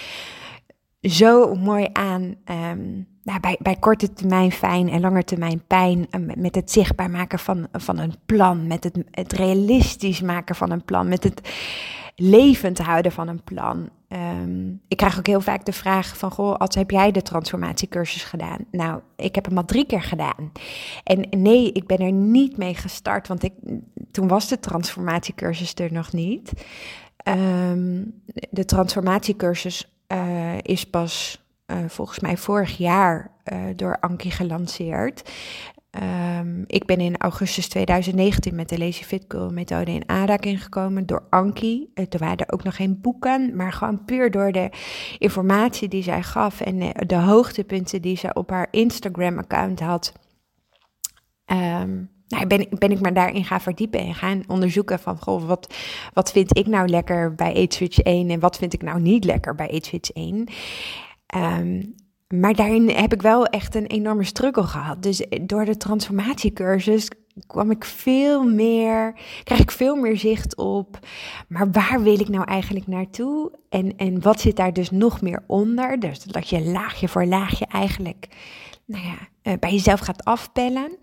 zo 1.01 1.55
mooi 1.55 1.89
aan 1.93 2.37
um, 2.45 3.07
nou, 3.23 3.41
bij, 3.41 3.59
bij 3.61 3.77
korte 3.77 4.13
termijn 4.13 4.53
fijn 4.53 4.89
en 4.89 5.01
lange 5.01 5.25
termijn 5.25 5.63
pijn. 5.67 6.07
Uh, 6.11 6.35
met 6.37 6.55
het 6.55 6.71
zichtbaar 6.71 7.11
maken 7.11 7.39
van, 7.39 7.69
van 7.73 7.99
een 7.99 8.15
plan. 8.27 8.67
Met 8.67 8.85
het, 8.85 8.99
het 9.11 9.33
realistisch 9.33 10.21
maken 10.21 10.55
van 10.55 10.71
een 10.71 10.85
plan. 10.85 11.09
Met 11.09 11.25
het 11.25 11.41
levend 12.17 12.79
houden 12.79 13.13
van 13.13 13.29
een 13.29 13.43
plan. 13.43 13.89
Um, 14.09 14.81
ik 14.89 14.97
krijg 14.97 15.19
ook 15.19 15.27
heel 15.27 15.41
vaak 15.41 15.65
de 15.65 15.73
vraag 15.73 16.17
van, 16.17 16.31
goh, 16.31 16.55
als 16.55 16.75
heb 16.75 16.91
jij 16.91 17.11
de 17.11 17.23
transformatiecursus 17.23 18.25
gedaan? 18.25 18.59
Nou, 18.71 19.01
ik 19.17 19.35
heb 19.35 19.45
hem 19.45 19.57
al 19.57 19.65
drie 19.65 19.87
keer 19.87 20.03
gedaan. 20.03 20.53
En 21.05 21.27
nee, 21.31 21.73
ik 21.73 21.87
ben 21.87 21.99
er 21.99 22.13
niet 22.13 22.57
mee 22.57 22.75
gestart, 22.75 23.29
want 23.29 23.43
ik, 23.43 23.53
toen 24.11 24.29
was 24.29 24.49
de 24.49 24.61
transformatiecursus 24.61 25.75
er 25.75 25.93
nog 25.93 26.13
niet. 26.13 26.53
Um, 27.25 28.23
de 28.51 28.65
transformatiecursus 28.65 29.97
uh, 30.09 30.59
is 30.63 30.87
pas 30.87 31.42
uh, 31.73 31.79
volgens 31.89 32.21
mij 32.21 32.37
vorig 32.37 32.77
jaar 32.77 33.31
uh, 33.53 33.59
door 33.77 33.97
Anki 34.01 34.31
gelanceerd. 34.31 35.31
Um, 36.39 36.65
ik 36.67 36.87
ben 36.87 37.01
in 37.01 37.17
augustus 37.17 37.69
2019 37.69 38.55
met 38.55 38.69
de 38.69 38.79
Lazy 38.79 39.05
Fit 39.05 39.25
Girl 39.29 39.51
methode 39.51 39.93
in 39.93 40.09
aanraking 40.09 40.63
gekomen 40.63 41.07
door 41.07 41.27
Anki. 41.31 41.91
Uh, 41.95 42.05
er 42.11 42.19
waren 42.19 42.53
ook 42.53 42.63
nog 42.63 42.77
geen 42.77 43.01
boeken, 43.01 43.57
maar 43.57 43.73
gewoon 43.73 44.05
puur 44.05 44.31
door 44.31 44.53
de 44.53 44.71
informatie 45.19 45.89
die 45.89 46.03
zij 46.03 46.23
gaf 46.23 46.61
en 46.61 46.79
de, 47.07 47.17
hoogtepunten 47.17 48.03
die 48.03 48.17
ze 48.17 48.35
op 48.35 48.51
haar 48.51 48.69
Instagram 48.71 49.39
account 49.39 49.81
had. 49.81 50.13
Um, 51.47 52.11
nou, 52.29 52.47
ben, 52.47 52.67
ben 52.71 52.91
ik 52.91 53.01
me 53.01 53.13
daarin 53.13 53.45
gaan 53.45 53.61
verdiepen 53.61 54.01
en 54.01 54.15
gaan 54.15 54.43
onderzoeken 54.47 54.99
van, 54.99 55.19
wat, 55.25 55.75
wat 56.13 56.33
vind 56.33 56.57
ik 56.59 56.67
nou 56.67 56.89
lekker 56.89 57.35
bij 57.35 57.51
AgeSwitch 57.51 57.99
1 57.99 58.31
en 58.31 58.41
wat 58.41 58.57
vind 58.57 58.73
ik 58.73 58.83
nou 58.83 59.01
niet 59.01 59.25
lekker 59.25 59.55
bij 59.55 59.69
AgeSwitch 59.69 60.11
1. 60.11 60.49
Um, 61.35 61.95
maar 62.29 62.55
daarin 62.55 62.89
heb 62.89 63.13
ik 63.13 63.23
wel 63.23 63.47
echt 63.47 63.75
een 63.75 63.87
enorme 63.87 64.25
struggle 64.25 64.63
gehad. 64.63 65.03
Dus 65.03 65.27
door 65.41 65.65
de 65.65 65.77
transformatiecursus 65.77 67.09
kwam 67.47 67.71
ik 67.71 67.85
veel 67.85 68.45
meer, 68.45 69.15
krijg 69.45 69.61
ik 69.61 69.71
veel 69.71 69.97
meer 69.97 70.17
zicht 70.17 70.57
op. 70.57 70.99
Maar 71.49 71.71
waar 71.71 72.03
wil 72.03 72.21
ik 72.21 72.29
nou 72.29 72.45
eigenlijk 72.45 72.87
naartoe? 72.87 73.53
En, 73.69 73.97
en 73.97 74.23
wat 74.23 74.41
zit 74.41 74.57
daar 74.57 74.73
dus 74.73 74.91
nog 74.91 75.21
meer 75.21 75.45
onder? 75.47 76.01
Dus 76.01 76.23
dat 76.25 76.49
je 76.49 76.65
laagje 76.65 77.09
voor 77.09 77.27
laagje 77.27 77.67
eigenlijk, 77.67 78.29
nou 78.87 79.05
ja, 79.05 79.19
uh, 79.53 79.59
bij 79.59 79.73
jezelf 79.73 80.01
gaat 80.01 80.25
afpellen. 80.25 80.99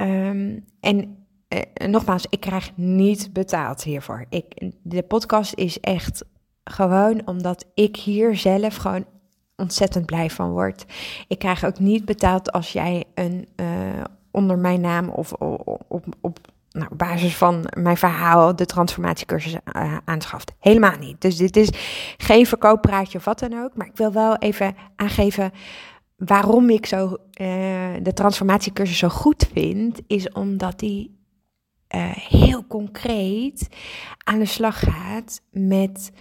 Um, 0.00 0.64
en 0.80 1.26
uh, 1.48 1.88
nogmaals, 1.88 2.26
ik 2.30 2.40
krijg 2.40 2.72
niet 2.74 3.32
betaald 3.32 3.82
hiervoor. 3.82 4.26
Ik, 4.28 4.70
de 4.82 5.02
podcast 5.02 5.54
is 5.54 5.80
echt 5.80 6.24
gewoon 6.64 7.22
omdat 7.26 7.64
ik 7.74 7.96
hier 7.96 8.36
zelf 8.36 8.76
gewoon 8.76 9.04
ontzettend 9.56 10.06
blij 10.06 10.30
van 10.30 10.50
word. 10.50 10.84
Ik 11.28 11.38
krijg 11.38 11.64
ook 11.64 11.78
niet 11.78 12.04
betaald 12.04 12.52
als 12.52 12.72
jij 12.72 13.04
een 13.14 13.48
onder 14.34 14.58
mijn 14.58 14.80
naam 14.80 15.08
of 15.08 15.32
op, 15.32 16.04
op, 16.20 16.38
nou, 16.70 16.94
basis 16.94 17.36
van 17.36 17.66
mijn 17.78 17.96
verhaal 17.96 18.56
de 18.56 18.66
transformatiecursus 18.66 19.52
uh, 19.52 19.96
aanschaft. 20.04 20.52
Helemaal 20.58 20.98
niet. 20.98 21.20
Dus 21.20 21.36
dit 21.36 21.56
is 21.56 21.68
geen 22.16 22.46
verkooppraatje 22.46 23.18
of 23.18 23.24
wat 23.24 23.38
dan 23.38 23.62
ook. 23.62 23.76
Maar 23.76 23.86
ik 23.86 23.96
wil 23.96 24.12
wel 24.12 24.36
even 24.36 24.76
aangeven 24.96 25.52
waarom 26.16 26.70
ik 26.70 26.86
zo, 26.86 27.04
uh, 27.06 27.16
de 28.02 28.12
transformatiecursus 28.14 28.98
zo 28.98 29.08
goed 29.08 29.48
vind. 29.52 30.00
Is 30.06 30.32
omdat 30.32 30.78
die 30.78 31.22
heel 32.28 32.66
concreet 32.66 33.68
aan 34.24 34.38
de 34.38 34.46
slag 34.46 34.78
gaat 34.78 35.40
met 35.50 36.12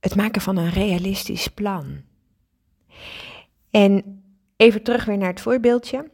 het 0.00 0.14
maken 0.14 0.40
van 0.40 0.56
een 0.56 0.70
realistisch 0.70 1.48
plan. 1.48 2.07
En 3.70 4.22
even 4.56 4.82
terug 4.82 5.04
weer 5.04 5.18
naar 5.18 5.30
het 5.30 5.40
voorbeeldje. 5.40 6.10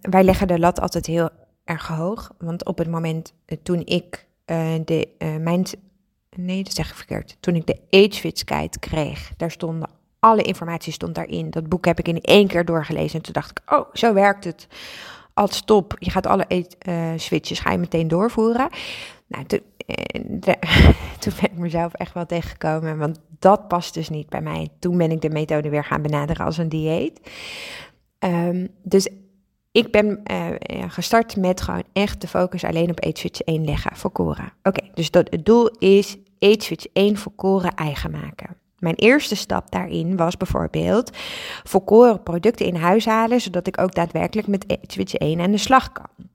wij 0.00 0.24
leggen 0.24 0.48
de 0.48 0.58
lat 0.58 0.80
altijd 0.80 1.06
heel 1.06 1.30
erg 1.64 1.86
hoog. 1.86 2.32
Want 2.38 2.64
op 2.64 2.78
het 2.78 2.88
moment 2.88 3.32
eh, 3.44 3.58
toen 3.62 3.82
ik 3.84 4.26
uh, 4.46 4.74
de 4.84 5.08
mijn. 5.40 5.64
Nee, 6.36 6.64
dat 6.64 6.74
zeg 6.74 6.88
ik 6.88 6.94
verkeerd. 6.94 7.36
Toen 7.40 7.54
ik 7.54 7.66
de 7.66 7.80
age 7.90 8.20
kreeg, 8.78 9.32
daar 9.36 9.50
stonden 9.50 9.88
alle 10.22 10.42
informatie 10.42 10.92
stond 10.92 11.14
daarin. 11.14 11.50
Dat 11.50 11.68
boek 11.68 11.84
heb 11.84 11.98
ik 11.98 12.08
in 12.08 12.20
één 12.20 12.46
keer 12.46 12.64
doorgelezen. 12.64 13.16
En 13.16 13.22
toen 13.22 13.32
dacht 13.32 13.50
ik, 13.50 13.72
oh, 13.72 13.88
zo 13.92 14.14
werkt 14.14 14.44
het. 14.44 14.66
Als 15.34 15.56
stop, 15.56 15.96
je 15.98 16.10
gaat 16.10 16.26
alle 16.26 16.66
uh, 16.88 17.12
switches 17.16 17.60
meteen 17.80 18.08
doorvoeren. 18.08 18.68
Nou, 19.26 19.44
toen 21.18 21.32
ben 21.40 21.50
ik 21.50 21.56
mezelf 21.56 21.92
echt 21.92 22.14
wel 22.14 22.26
tegengekomen, 22.26 22.98
want 22.98 23.20
dat 23.38 23.68
past 23.68 23.94
dus 23.94 24.08
niet 24.08 24.28
bij 24.28 24.40
mij. 24.40 24.68
Toen 24.78 24.96
ben 24.96 25.10
ik 25.10 25.20
de 25.20 25.30
methode 25.30 25.68
weer 25.68 25.84
gaan 25.84 26.02
benaderen 26.02 26.46
als 26.46 26.58
een 26.58 26.68
dieet. 26.68 27.20
Um, 28.18 28.68
dus 28.82 29.08
ik 29.72 29.90
ben 29.90 30.20
uh, 30.32 30.48
gestart 30.88 31.36
met 31.36 31.60
gewoon 31.60 31.84
echt 31.92 32.20
de 32.20 32.28
focus 32.28 32.64
alleen 32.64 32.90
op 32.90 33.00
Eat 33.00 33.18
Switch 33.18 33.40
1 33.40 33.64
leggen 33.64 33.96
voor 33.96 34.12
Cora. 34.12 34.52
Oké, 34.62 34.88
dus 34.94 35.10
dat, 35.10 35.30
het 35.30 35.44
doel 35.46 35.68
is 35.78 36.16
Eat 36.38 36.62
Switch 36.62 36.86
1 36.92 37.16
voor 37.16 37.32
Cora 37.36 37.74
eigen 37.74 38.10
maken. 38.10 38.56
Mijn 38.78 38.94
eerste 38.94 39.36
stap 39.36 39.70
daarin 39.70 40.16
was 40.16 40.36
bijvoorbeeld 40.36 41.10
voor 41.62 41.84
Cora 41.84 42.16
producten 42.16 42.66
in 42.66 42.74
huis 42.74 43.04
halen, 43.04 43.40
zodat 43.40 43.66
ik 43.66 43.80
ook 43.80 43.94
daadwerkelijk 43.94 44.48
met 44.48 44.66
Eat 44.66 44.92
Switch 44.92 45.14
1 45.14 45.40
aan 45.40 45.50
de 45.50 45.58
slag 45.58 45.92
kan. 45.92 46.30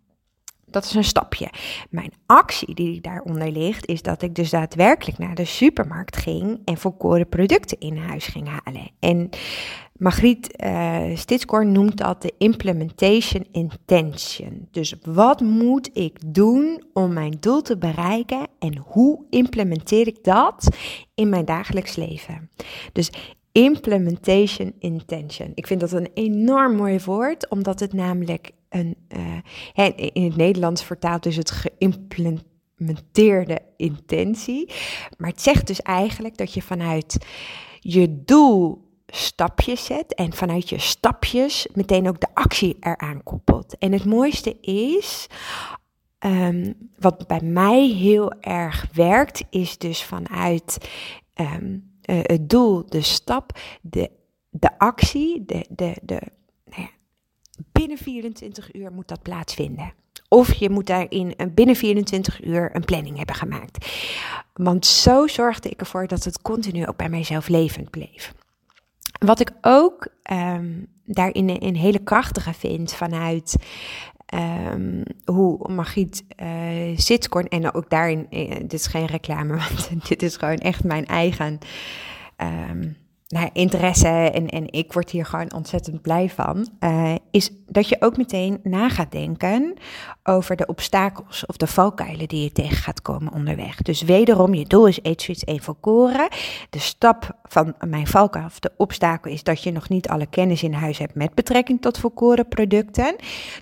Dat 0.77 0.85
is 0.85 0.93
een 0.93 1.03
stapje. 1.03 1.49
Mijn 1.89 2.11
actie 2.25 2.75
die 2.75 3.01
daaronder 3.01 3.51
ligt, 3.51 3.85
is 3.85 4.01
dat 4.01 4.21
ik 4.21 4.35
dus 4.35 4.49
daadwerkelijk 4.49 5.17
naar 5.17 5.35
de 5.35 5.45
supermarkt 5.45 6.17
ging 6.17 6.61
en 6.65 6.77
volkoren 6.77 7.29
producten 7.29 7.79
in 7.79 7.97
huis 7.97 8.25
ging 8.25 8.47
halen. 8.47 8.89
En 8.99 9.29
Margriet 9.97 10.63
uh, 10.63 11.61
noemt 11.61 11.97
dat 11.97 12.21
de 12.21 12.33
implementation 12.37 13.47
intention. 13.51 14.67
Dus 14.71 14.93
wat 15.01 15.41
moet 15.41 15.89
ik 15.93 16.19
doen 16.25 16.83
om 16.93 17.13
mijn 17.13 17.37
doel 17.39 17.61
te 17.61 17.77
bereiken 17.77 18.47
en 18.59 18.77
hoe 18.77 19.25
implementeer 19.29 20.07
ik 20.07 20.23
dat 20.23 20.67
in 21.15 21.29
mijn 21.29 21.45
dagelijks 21.45 21.95
leven? 21.95 22.49
Dus 22.93 23.11
implementation 23.57 24.73
intention. 24.79 25.51
Ik 25.53 25.67
vind 25.67 25.79
dat 25.79 25.91
een 25.91 26.09
enorm 26.13 26.75
mooi 26.75 26.99
woord, 27.05 27.49
omdat 27.49 27.79
het 27.79 27.93
namelijk 27.93 28.51
een, 28.69 28.95
uh, 29.75 29.89
in 29.95 30.23
het 30.23 30.35
Nederlands 30.35 30.83
vertaald 30.83 31.25
is 31.25 31.37
het 31.37 31.51
geïmplementeerde 31.51 33.61
intentie. 33.77 34.73
Maar 35.17 35.29
het 35.29 35.41
zegt 35.41 35.67
dus 35.67 35.81
eigenlijk 35.81 36.37
dat 36.37 36.53
je 36.53 36.61
vanuit 36.61 37.25
je 37.79 38.23
doel 38.23 38.85
stapjes 39.07 39.85
zet 39.85 40.15
en 40.15 40.33
vanuit 40.33 40.69
je 40.69 40.79
stapjes 40.79 41.67
meteen 41.73 42.07
ook 42.07 42.19
de 42.19 42.33
actie 42.33 42.77
eraan 42.79 43.23
koppelt. 43.23 43.77
En 43.77 43.91
het 43.91 44.05
mooiste 44.05 44.57
is, 44.61 45.27
um, 46.19 46.73
wat 46.99 47.27
bij 47.27 47.41
mij 47.41 47.87
heel 47.87 48.31
erg 48.41 48.87
werkt, 48.93 49.43
is 49.49 49.77
dus 49.77 50.03
vanuit 50.03 50.89
um, 51.35 51.95
uh, 52.07 52.19
het 52.21 52.49
doel, 52.49 52.85
de 52.85 53.01
stap, 53.01 53.59
de, 53.81 54.11
de 54.49 54.79
actie, 54.79 55.45
de, 55.45 55.65
de, 55.69 55.95
de, 56.01 56.21
nou 56.65 56.87
binnen 57.71 57.97
24 57.97 58.73
uur 58.73 58.91
moet 58.91 59.07
dat 59.07 59.21
plaatsvinden. 59.21 59.93
Of 60.29 60.53
je 60.53 60.69
moet 60.69 60.87
daarin 60.87 61.35
binnen 61.53 61.75
24 61.75 62.43
uur 62.43 62.75
een 62.75 62.85
planning 62.85 63.17
hebben 63.17 63.35
gemaakt. 63.35 63.87
Want 64.53 64.85
zo 64.85 65.27
zorgde 65.27 65.69
ik 65.69 65.79
ervoor 65.79 66.07
dat 66.07 66.23
het 66.23 66.41
continu 66.41 66.87
ook 66.87 66.97
bij 66.97 67.09
mijzelf 67.09 67.47
levend 67.47 67.89
bleef. 67.89 68.33
Wat 69.19 69.39
ik 69.39 69.51
ook 69.61 70.07
um, 70.31 70.87
daarin 71.05 71.49
een 71.49 71.75
hele 71.75 71.99
krachtige 71.99 72.53
vind 72.53 72.93
vanuit 72.93 73.55
um, 74.33 75.03
hoe 75.25 75.71
Margriet 75.71 76.23
uh, 76.41 76.91
eh, 76.91 76.97
Sitskorn, 76.97 77.47
en 77.47 77.73
ook 77.73 77.89
daarin, 77.89 78.27
uh, 78.29 78.49
dit 78.49 78.73
is 78.73 78.87
geen 78.87 79.05
reclame, 79.05 79.57
want 79.89 80.07
dit 80.07 80.23
is 80.23 80.37
gewoon 80.37 80.57
echt 80.57 80.83
mijn 80.83 81.05
eigen 81.05 81.59
um, 82.69 82.97
nou, 83.27 83.49
interesse 83.53 84.07
en, 84.07 84.49
en 84.49 84.71
ik 84.71 84.93
word 84.93 85.09
hier 85.09 85.25
gewoon 85.25 85.53
ontzettend 85.53 86.01
blij 86.01 86.29
van, 86.29 86.67
uh, 86.79 87.15
is 87.31 87.49
dat 87.65 87.89
je 87.89 87.97
ook 87.99 88.17
meteen 88.17 88.59
na 88.63 88.89
gaat 88.89 89.11
denken 89.11 89.73
over 90.23 90.55
de 90.55 90.65
obstakels 90.65 91.45
of 91.45 91.57
de 91.57 91.67
valkuilen 91.67 92.27
die 92.27 92.43
je 92.43 92.51
tegen 92.51 92.77
gaat 92.77 93.01
komen 93.01 93.33
onderweg. 93.33 93.81
Dus 93.81 94.01
wederom, 94.01 94.53
je 94.53 94.65
doel 94.65 94.87
is 94.87 95.01
Eat 95.01 95.21
Switch 95.21 95.43
1 95.43 95.61
voorkoren. 95.61 96.27
De 96.69 96.79
stap 96.79 97.37
van 97.43 97.73
mijn 97.87 98.07
valkuil 98.07 98.45
of 98.45 98.59
de 98.59 98.71
obstakel 98.77 99.31
is 99.31 99.43
dat 99.43 99.63
je 99.63 99.71
nog 99.71 99.89
niet 99.89 100.07
alle 100.07 100.25
kennis 100.25 100.63
in 100.63 100.73
huis 100.73 100.97
hebt 100.97 101.15
met 101.15 101.33
betrekking 101.33 101.81
tot 101.81 101.97
volkoren 101.97 102.47
producten. 102.47 103.15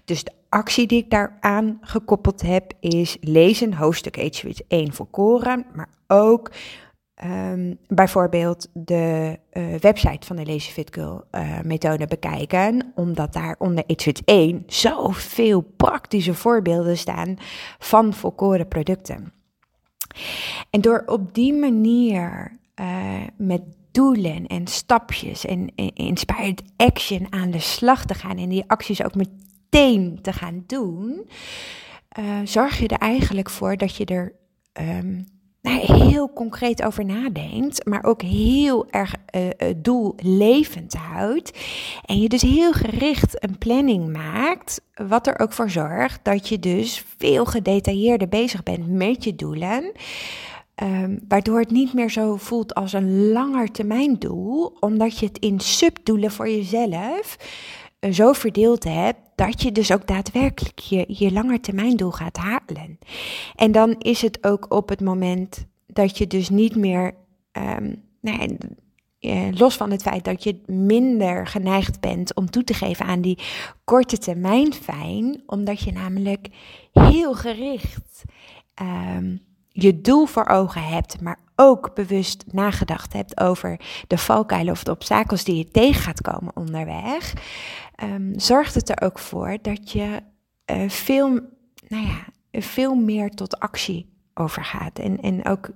Dus 0.05 0.23
de 0.23 0.31
actie 0.49 0.87
die 0.87 1.03
ik 1.03 1.09
daaraan 1.09 1.77
gekoppeld 1.81 2.41
heb 2.41 2.73
is 2.79 3.17
lezen 3.21 3.73
hoofdstuk 3.73 4.17
Eat 4.17 4.35
Switch 4.35 4.61
1 4.67 4.93
voorkoren, 4.93 5.65
maar 5.73 5.89
ook 6.07 6.51
Um, 7.23 7.77
bijvoorbeeld 7.87 8.67
de 8.73 9.39
uh, 9.53 9.75
website 9.75 10.27
van 10.27 10.35
de 10.35 10.45
Lazy 10.45 10.71
Fit 10.71 10.93
Girl 10.93 11.23
uh, 11.31 11.61
methode 11.61 12.07
bekijken, 12.07 12.91
omdat 12.95 13.33
daar 13.33 13.55
onder 13.59 13.83
It's 13.87 14.21
1 14.25 14.63
zoveel 14.67 15.61
praktische 15.61 16.33
voorbeelden 16.33 16.97
staan 16.97 17.35
van 17.79 18.13
volkoren 18.13 18.67
producten. 18.67 19.33
En 20.69 20.81
door 20.81 21.03
op 21.05 21.33
die 21.33 21.53
manier 21.53 22.59
uh, 22.79 23.23
met 23.37 23.61
doelen 23.91 24.47
en 24.47 24.67
stapjes 24.67 25.45
en, 25.45 25.71
en 25.75 25.93
inspired 25.93 26.63
action 26.77 27.27
aan 27.29 27.51
de 27.51 27.59
slag 27.59 28.05
te 28.05 28.13
gaan 28.13 28.37
en 28.37 28.49
die 28.49 28.63
acties 28.67 29.03
ook 29.03 29.15
meteen 29.15 30.19
te 30.21 30.33
gaan 30.33 30.63
doen, 30.67 31.29
zorg 32.43 32.79
je 32.79 32.87
er 32.87 32.97
eigenlijk 32.97 33.49
voor 33.49 33.77
dat 33.77 33.95
je 33.95 34.05
er 34.05 34.33
um, 34.73 35.25
heel 35.69 36.33
concreet 36.33 36.83
over 36.83 37.05
nadenkt, 37.05 37.85
maar 37.85 38.03
ook 38.03 38.21
heel 38.21 38.89
erg 38.89 39.13
uh, 39.35 39.49
doellevend 39.77 40.93
houdt. 40.93 41.57
En 42.05 42.19
je 42.19 42.29
dus 42.29 42.41
heel 42.41 42.73
gericht 42.73 43.43
een 43.43 43.57
planning 43.57 44.11
maakt, 44.11 44.81
wat 44.93 45.27
er 45.27 45.39
ook 45.39 45.53
voor 45.53 45.69
zorgt 45.69 46.19
dat 46.23 46.49
je 46.49 46.59
dus 46.59 47.03
veel 47.17 47.45
gedetailleerder 47.45 48.27
bezig 48.27 48.63
bent 48.63 48.87
met 48.87 49.23
je 49.23 49.35
doelen. 49.35 49.91
Um, 50.83 51.19
waardoor 51.27 51.59
het 51.59 51.71
niet 51.71 51.93
meer 51.93 52.09
zo 52.09 52.35
voelt 52.35 52.73
als 52.73 52.93
een 52.93 53.31
langetermijndoel, 53.31 54.77
omdat 54.79 55.19
je 55.19 55.25
het 55.25 55.39
in 55.39 55.59
subdoelen 55.59 56.31
voor 56.31 56.49
jezelf 56.49 57.37
zo 58.11 58.33
verdeeld 58.33 58.83
hebt 58.83 59.19
dat 59.35 59.61
je 59.61 59.71
dus 59.71 59.91
ook 59.91 60.07
daadwerkelijk 60.07 60.79
je, 60.79 61.05
je 61.07 61.31
langetermijndoel 61.31 62.11
gaat 62.11 62.37
halen. 62.37 62.99
En 63.55 63.71
dan 63.71 63.95
is 63.99 64.21
het 64.21 64.43
ook 64.43 64.73
op 64.73 64.89
het 64.89 65.01
moment 65.01 65.65
dat 65.87 66.17
je 66.17 66.27
dus 66.27 66.49
niet 66.49 66.75
meer, 66.75 67.13
um, 67.51 68.03
los 69.51 69.75
van 69.75 69.91
het 69.91 70.01
feit 70.01 70.23
dat 70.23 70.43
je 70.43 70.61
minder 70.65 71.47
geneigd 71.47 71.99
bent 71.99 72.35
om 72.35 72.49
toe 72.49 72.63
te 72.63 72.73
geven 72.73 73.05
aan 73.05 73.21
die 73.21 73.39
korte 73.83 74.17
termijn 74.17 74.73
fijn, 74.73 75.43
omdat 75.45 75.79
je 75.79 75.91
namelijk 75.91 76.47
heel 76.91 77.33
gericht 77.33 78.23
um, 78.81 79.41
je 79.69 80.01
doel 80.01 80.25
voor 80.25 80.45
ogen 80.47 80.83
hebt, 80.83 81.21
maar 81.21 81.39
ook 81.55 81.95
bewust 81.95 82.43
nagedacht 82.51 83.13
hebt 83.13 83.39
over 83.39 83.79
de 84.07 84.17
valkuilen 84.17 84.73
of 84.73 84.83
de 84.83 84.91
obstakels 84.91 85.43
die 85.43 85.57
je 85.57 85.71
tegen 85.71 86.01
gaat 86.01 86.21
komen 86.21 86.55
onderweg, 86.55 87.33
um, 88.03 88.39
zorgt 88.39 88.75
het 88.75 88.89
er 88.89 89.01
ook 89.01 89.19
voor 89.19 89.57
dat 89.61 89.91
je 89.91 90.21
uh, 90.71 90.89
veel, 90.89 91.29
nou 91.87 92.07
ja, 92.07 92.25
veel 92.51 92.95
meer 92.95 93.29
tot 93.29 93.59
actie 93.59 94.13
overgaat. 94.33 94.99
En, 94.99 95.21
en 95.21 95.45
ook 95.45 95.69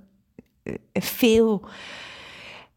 uh, 0.62 0.74
veel 0.92 1.68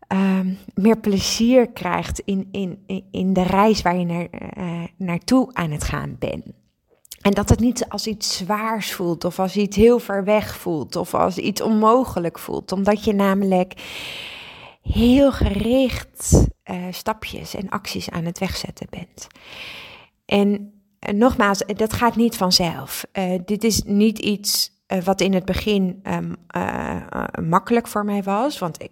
um, 0.07 0.57
meer 0.73 0.97
plezier 0.97 1.67
krijgt 1.67 2.19
in, 2.19 2.47
in, 2.51 2.83
in 3.11 3.33
de 3.33 3.43
reis 3.43 3.81
waar 3.81 3.97
je 3.97 4.05
naar, 4.05 4.27
uh, 4.57 4.83
naartoe 4.97 5.53
aan 5.53 5.71
het 5.71 5.83
gaan 5.83 6.15
bent. 6.19 6.45
En 7.21 7.31
dat 7.31 7.49
het 7.49 7.59
niet 7.59 7.89
als 7.89 8.07
iets 8.07 8.37
zwaars 8.37 8.93
voelt, 8.93 9.25
of 9.25 9.39
als 9.39 9.55
iets 9.55 9.75
heel 9.75 9.99
ver 9.99 10.23
weg 10.23 10.55
voelt, 10.55 10.95
of 10.95 11.13
als 11.13 11.37
iets 11.37 11.61
onmogelijk 11.61 12.39
voelt. 12.39 12.71
Omdat 12.71 13.03
je 13.03 13.13
namelijk 13.13 13.73
heel 14.81 15.31
gericht 15.31 16.47
uh, 16.71 16.85
stapjes 16.91 17.55
en 17.55 17.69
acties 17.69 18.09
aan 18.09 18.25
het 18.25 18.39
wegzetten 18.39 18.87
bent. 18.89 19.27
En 20.25 20.73
uh, 21.07 21.13
nogmaals, 21.13 21.63
dat 21.75 21.93
gaat 21.93 22.15
niet 22.15 22.37
vanzelf. 22.37 23.05
Dit 23.45 23.63
is 23.63 23.83
niet 23.83 24.19
iets 24.19 24.71
wat 25.03 25.21
in 25.21 25.33
het 25.33 25.45
begin 25.45 26.03
um, 26.07 26.35
makkelijk 27.49 27.87
voor 27.87 28.05
mij 28.05 28.23
was. 28.23 28.59
Want 28.59 28.83
ik, 28.83 28.91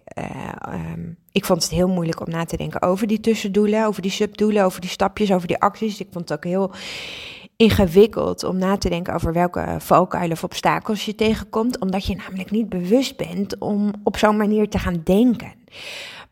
um, 0.68 1.16
ik 1.32 1.44
vond 1.44 1.62
het 1.62 1.72
heel 1.72 1.88
moeilijk 1.88 2.20
om 2.20 2.30
na 2.30 2.44
te 2.44 2.56
denken 2.56 2.82
over 2.82 3.06
die 3.06 3.20
tussendoelen, 3.20 3.86
over 3.86 4.02
die 4.02 4.10
subdoelen, 4.10 4.64
over 4.64 4.80
die 4.80 4.90
stapjes, 4.90 5.32
over 5.32 5.48
die 5.48 5.60
acties. 5.60 6.00
Ik 6.00 6.08
vond 6.10 6.28
het 6.28 6.38
ook 6.38 6.44
heel 6.44 6.72
ingewikkeld 7.56 8.44
om 8.44 8.58
na 8.58 8.76
te 8.76 8.88
denken 8.88 9.14
over 9.14 9.32
welke 9.32 9.76
valkuilen 9.78 10.36
of 10.36 10.44
obstakels 10.44 11.04
je 11.04 11.14
tegenkomt, 11.14 11.80
omdat 11.80 12.06
je 12.06 12.16
namelijk 12.16 12.50
niet 12.50 12.68
bewust 12.68 13.16
bent 13.16 13.58
om 13.58 13.92
op 14.02 14.16
zo'n 14.16 14.36
manier 14.36 14.68
te 14.68 14.78
gaan 14.78 15.00
denken. 15.04 15.52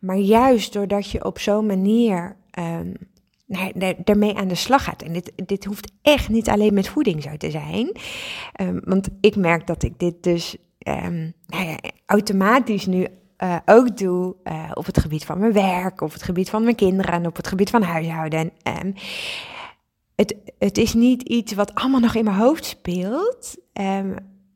Maar 0.01 0.17
juist 0.17 0.73
doordat 0.73 1.11
je 1.11 1.25
op 1.25 1.39
zo'n 1.39 1.67
manier 1.67 2.37
um, 2.59 2.95
ermee 4.05 4.37
aan 4.37 4.49
de 4.49 4.55
slag 4.55 4.85
gaat. 4.85 5.03
En 5.03 5.13
dit, 5.13 5.33
dit 5.47 5.65
hoeft 5.65 5.93
echt 6.03 6.29
niet 6.29 6.49
alleen 6.49 6.75
met 6.75 6.89
voeding 6.89 7.23
zo 7.23 7.37
te 7.37 7.51
zijn. 7.51 7.97
Um, 8.61 8.81
want 8.85 9.09
ik 9.21 9.37
merk 9.37 9.67
dat 9.67 9.83
ik 9.83 9.99
dit 9.99 10.23
dus 10.23 10.57
um, 10.89 11.33
nou 11.47 11.65
ja, 11.65 11.79
automatisch 12.07 12.87
nu 12.87 13.07
uh, 13.39 13.57
ook 13.65 13.97
doe 13.97 14.37
uh, 14.45 14.71
op 14.75 14.87
het 14.87 14.99
gebied 14.99 15.25
van 15.25 15.39
mijn 15.39 15.53
werk, 15.53 16.01
op 16.01 16.13
het 16.13 16.23
gebied 16.23 16.51
van 16.51 16.63
mijn 16.63 16.75
kinderen 16.75 17.13
en 17.13 17.27
op 17.27 17.37
het 17.37 17.47
gebied 17.47 17.71
van 17.71 17.83
huishouden. 17.83 18.53
Het, 20.15 20.37
het 20.59 20.79
is 20.79 20.95
niet 20.95 21.23
iets 21.23 21.53
wat 21.53 21.75
allemaal 21.75 22.01
nog 22.01 22.15
in 22.15 22.25
mijn 22.25 22.37
hoofd 22.37 22.65
speelt. 22.65 23.57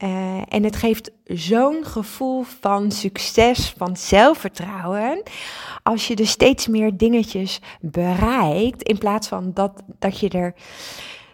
Uh, 0.05 0.43
en 0.49 0.64
het 0.64 0.77
geeft 0.77 1.11
zo'n 1.25 1.85
gevoel 1.85 2.43
van 2.61 2.90
succes, 2.90 3.75
van 3.77 3.97
zelfvertrouwen. 3.97 5.23
Als 5.83 6.09
je 6.09 6.17
dus 6.17 6.31
steeds 6.31 6.69
meer 6.69 6.97
dingetjes 6.97 7.61
bereikt. 7.81 8.83
In 8.83 8.99
plaats 8.99 9.29
van 9.29 9.51
dat, 9.55 9.83
dat 9.99 10.19
je 10.19 10.29
er 10.29 10.55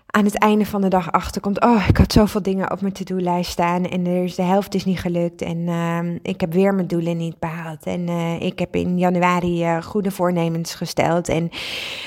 aan 0.07 0.25
het 0.25 0.39
einde 0.39 0.67
van 0.67 0.81
de 0.81 0.89
dag 0.89 1.13
achterkomt. 1.13 1.61
Oh, 1.61 1.89
ik 1.89 1.97
had 1.97 2.13
zoveel 2.13 2.43
dingen 2.43 2.73
op 2.73 2.81
mijn 2.81 2.93
to-do-lijst 2.93 3.51
staan. 3.51 3.85
En 3.85 4.07
er 4.07 4.25
is, 4.25 4.35
de 4.35 4.43
helft 4.43 4.75
is 4.75 4.85
niet 4.85 5.01
gelukt. 5.01 5.43
En 5.43 5.59
uh, 5.59 6.15
ik 6.23 6.41
heb 6.41 6.53
weer 6.53 6.75
mijn 6.75 6.87
doelen 6.87 7.17
niet 7.17 7.39
behaald. 7.39 7.87
En 7.87 8.09
uh, 8.09 8.41
ik 8.41 8.59
heb 8.59 8.77
in 8.77 8.99
januari 8.99 9.65
uh, 9.65 9.83
goede 9.83 10.11
voornemens 10.11 10.75
gesteld. 10.75 11.29
En 11.29 11.51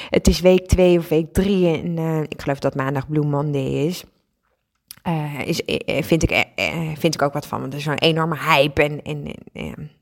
het 0.09 0.27
is 0.27 0.39
week 0.39 0.67
twee 0.67 0.97
of 0.97 1.09
week 1.09 1.33
drie. 1.33 1.77
En 1.77 1.97
ik 2.27 2.41
geloof 2.41 2.59
dat 2.59 2.75
maandag 2.75 3.07
Blue 3.07 3.25
Monday 3.25 3.85
is. 3.85 4.03
Is 5.45 5.61
vind, 6.05 6.23
ik, 6.23 6.47
vind 6.97 7.13
ik 7.13 7.21
ook 7.21 7.33
wat 7.33 7.47
van. 7.47 7.59
Want 7.59 7.73
er 7.73 7.79
is 7.79 7.85
zo'n 7.85 7.93
enorme 7.93 8.37
hype. 8.37 8.83
En, 8.83 9.23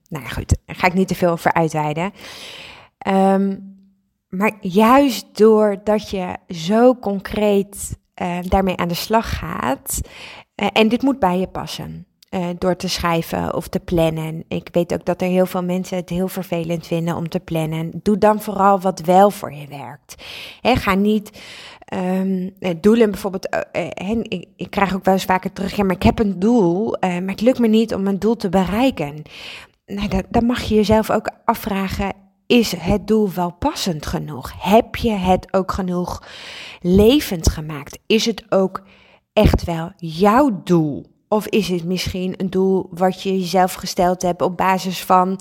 nou 0.10 0.24
ja, 0.24 0.30
goed. 0.30 0.58
Daar 0.66 0.76
ga 0.76 0.88
ik 0.88 0.94
niet 0.94 1.08
te 1.08 1.16
veel 1.16 1.32
over 1.32 1.54
uitweiden. 1.54 2.14
Um, 3.08 3.76
maar 4.30 4.52
juist 4.62 5.38
doordat 5.38 6.10
je 6.10 6.38
zo 6.48 6.96
concreet 6.96 7.98
daarmee 8.42 8.78
aan 8.78 8.88
de 8.88 8.94
slag 8.94 9.38
gaat, 9.38 10.02
en 10.56 10.88
dit 10.88 11.02
moet 11.02 11.20
bij 11.20 11.40
je 11.40 11.48
passen. 11.48 12.06
Door 12.58 12.76
te 12.76 12.90
schrijven 12.90 13.56
of 13.56 13.68
te 13.68 13.80
plannen. 13.80 14.44
Ik 14.48 14.70
weet 14.72 14.94
ook 14.94 15.06
dat 15.06 15.22
er 15.22 15.28
heel 15.28 15.46
veel 15.46 15.64
mensen 15.64 15.98
het 15.98 16.10
heel 16.10 16.28
vervelend 16.28 16.88
vinden 16.88 17.16
om 17.16 17.30
te 17.30 17.40
plannen. 17.40 17.92
Doe 18.04 18.18
dan 18.18 18.42
vooral 18.42 18.80
wat 18.80 19.00
wel 19.00 19.32
voor 19.32 19.54
je 19.54 19.68
werkt. 19.68 20.24
He, 20.62 20.76
ga 20.76 20.96
niet 20.96 21.42
um, 21.94 22.54
doelen 22.82 23.12
bijvoorbeeld. 23.12 23.48
ik, 24.24 24.46
ik, 24.56 24.70
krijg 24.70 24.96
ook 24.96 25.06
wel 25.06 25.14
eens 25.14 25.26
vaker 25.26 25.54
terug. 25.54 25.76
Ja, 25.76 25.84
maar 25.84 25.96
ik 25.96 26.04
heb 26.04 26.20
een 26.20 26.40
doel, 26.40 26.96
maar 27.00 27.22
het 27.26 27.42
lukt 27.42 27.60
me 27.60 27.68
niet 27.68 27.94
om 27.94 28.04
mijn 28.04 28.20
doel 28.20 28.36
te 28.36 28.50
bereiken. 28.50 29.22
Nou, 29.86 30.10
dan 30.30 30.46
mag 30.46 30.62
je 30.62 30.76
jezelf 30.76 31.12
ook 31.12 31.30
afvragen 31.46 32.14
is 32.52 32.76
het 32.78 33.08
doel 33.08 33.32
wel 33.32 33.52
passend 33.52 34.06
genoeg? 34.06 34.54
Heb 34.60 34.96
je 34.96 35.12
het 35.12 35.54
ook 35.54 35.72
genoeg 35.72 36.24
levend 36.82 37.50
gemaakt? 37.50 38.00
Is 38.08 38.26
het 38.26 38.44
ook 38.50 38.84
echt 39.34 39.64
wel 39.64 39.92
jouw 39.98 40.62
doel? 40.64 41.06
Of 41.28 41.48
is 41.48 41.68
het 41.68 41.84
misschien 41.84 42.34
een 42.38 42.50
doel 42.50 42.88
wat 42.90 43.22
je 43.22 43.40
jezelf 43.40 43.74
gesteld 43.74 44.22
hebt 44.22 44.42
op 44.42 44.58
basis 44.58 45.04
van 45.04 45.40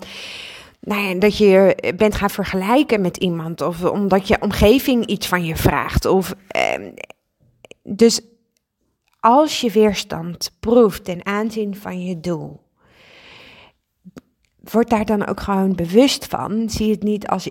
nou 0.81 1.01
ja, 1.01 1.13
dat 1.13 1.37
je 1.37 1.75
bent 1.95 2.15
gaan 2.15 2.29
vergelijken 2.29 3.01
met 3.01 3.17
iemand 3.17 3.61
of 3.61 3.83
omdat 3.83 4.27
je 4.27 4.41
omgeving 4.41 5.05
iets 5.05 5.27
van 5.27 5.45
je 5.45 5.55
vraagt. 5.55 6.05
Of, 6.05 6.35
eh, 6.47 6.87
dus 7.83 8.21
als 9.19 9.61
je 9.61 9.71
weerstand 9.71 10.51
proeft 10.59 11.03
ten 11.03 11.25
aanzien 11.25 11.75
van 11.75 12.05
je 12.05 12.19
doel, 12.19 12.59
word 14.71 14.89
daar 14.89 15.05
dan 15.05 15.27
ook 15.27 15.39
gewoon 15.39 15.75
bewust 15.75 16.25
van. 16.25 16.69
Zie 16.69 16.91
het 16.91 17.03
niet 17.03 17.27
als 17.27 17.49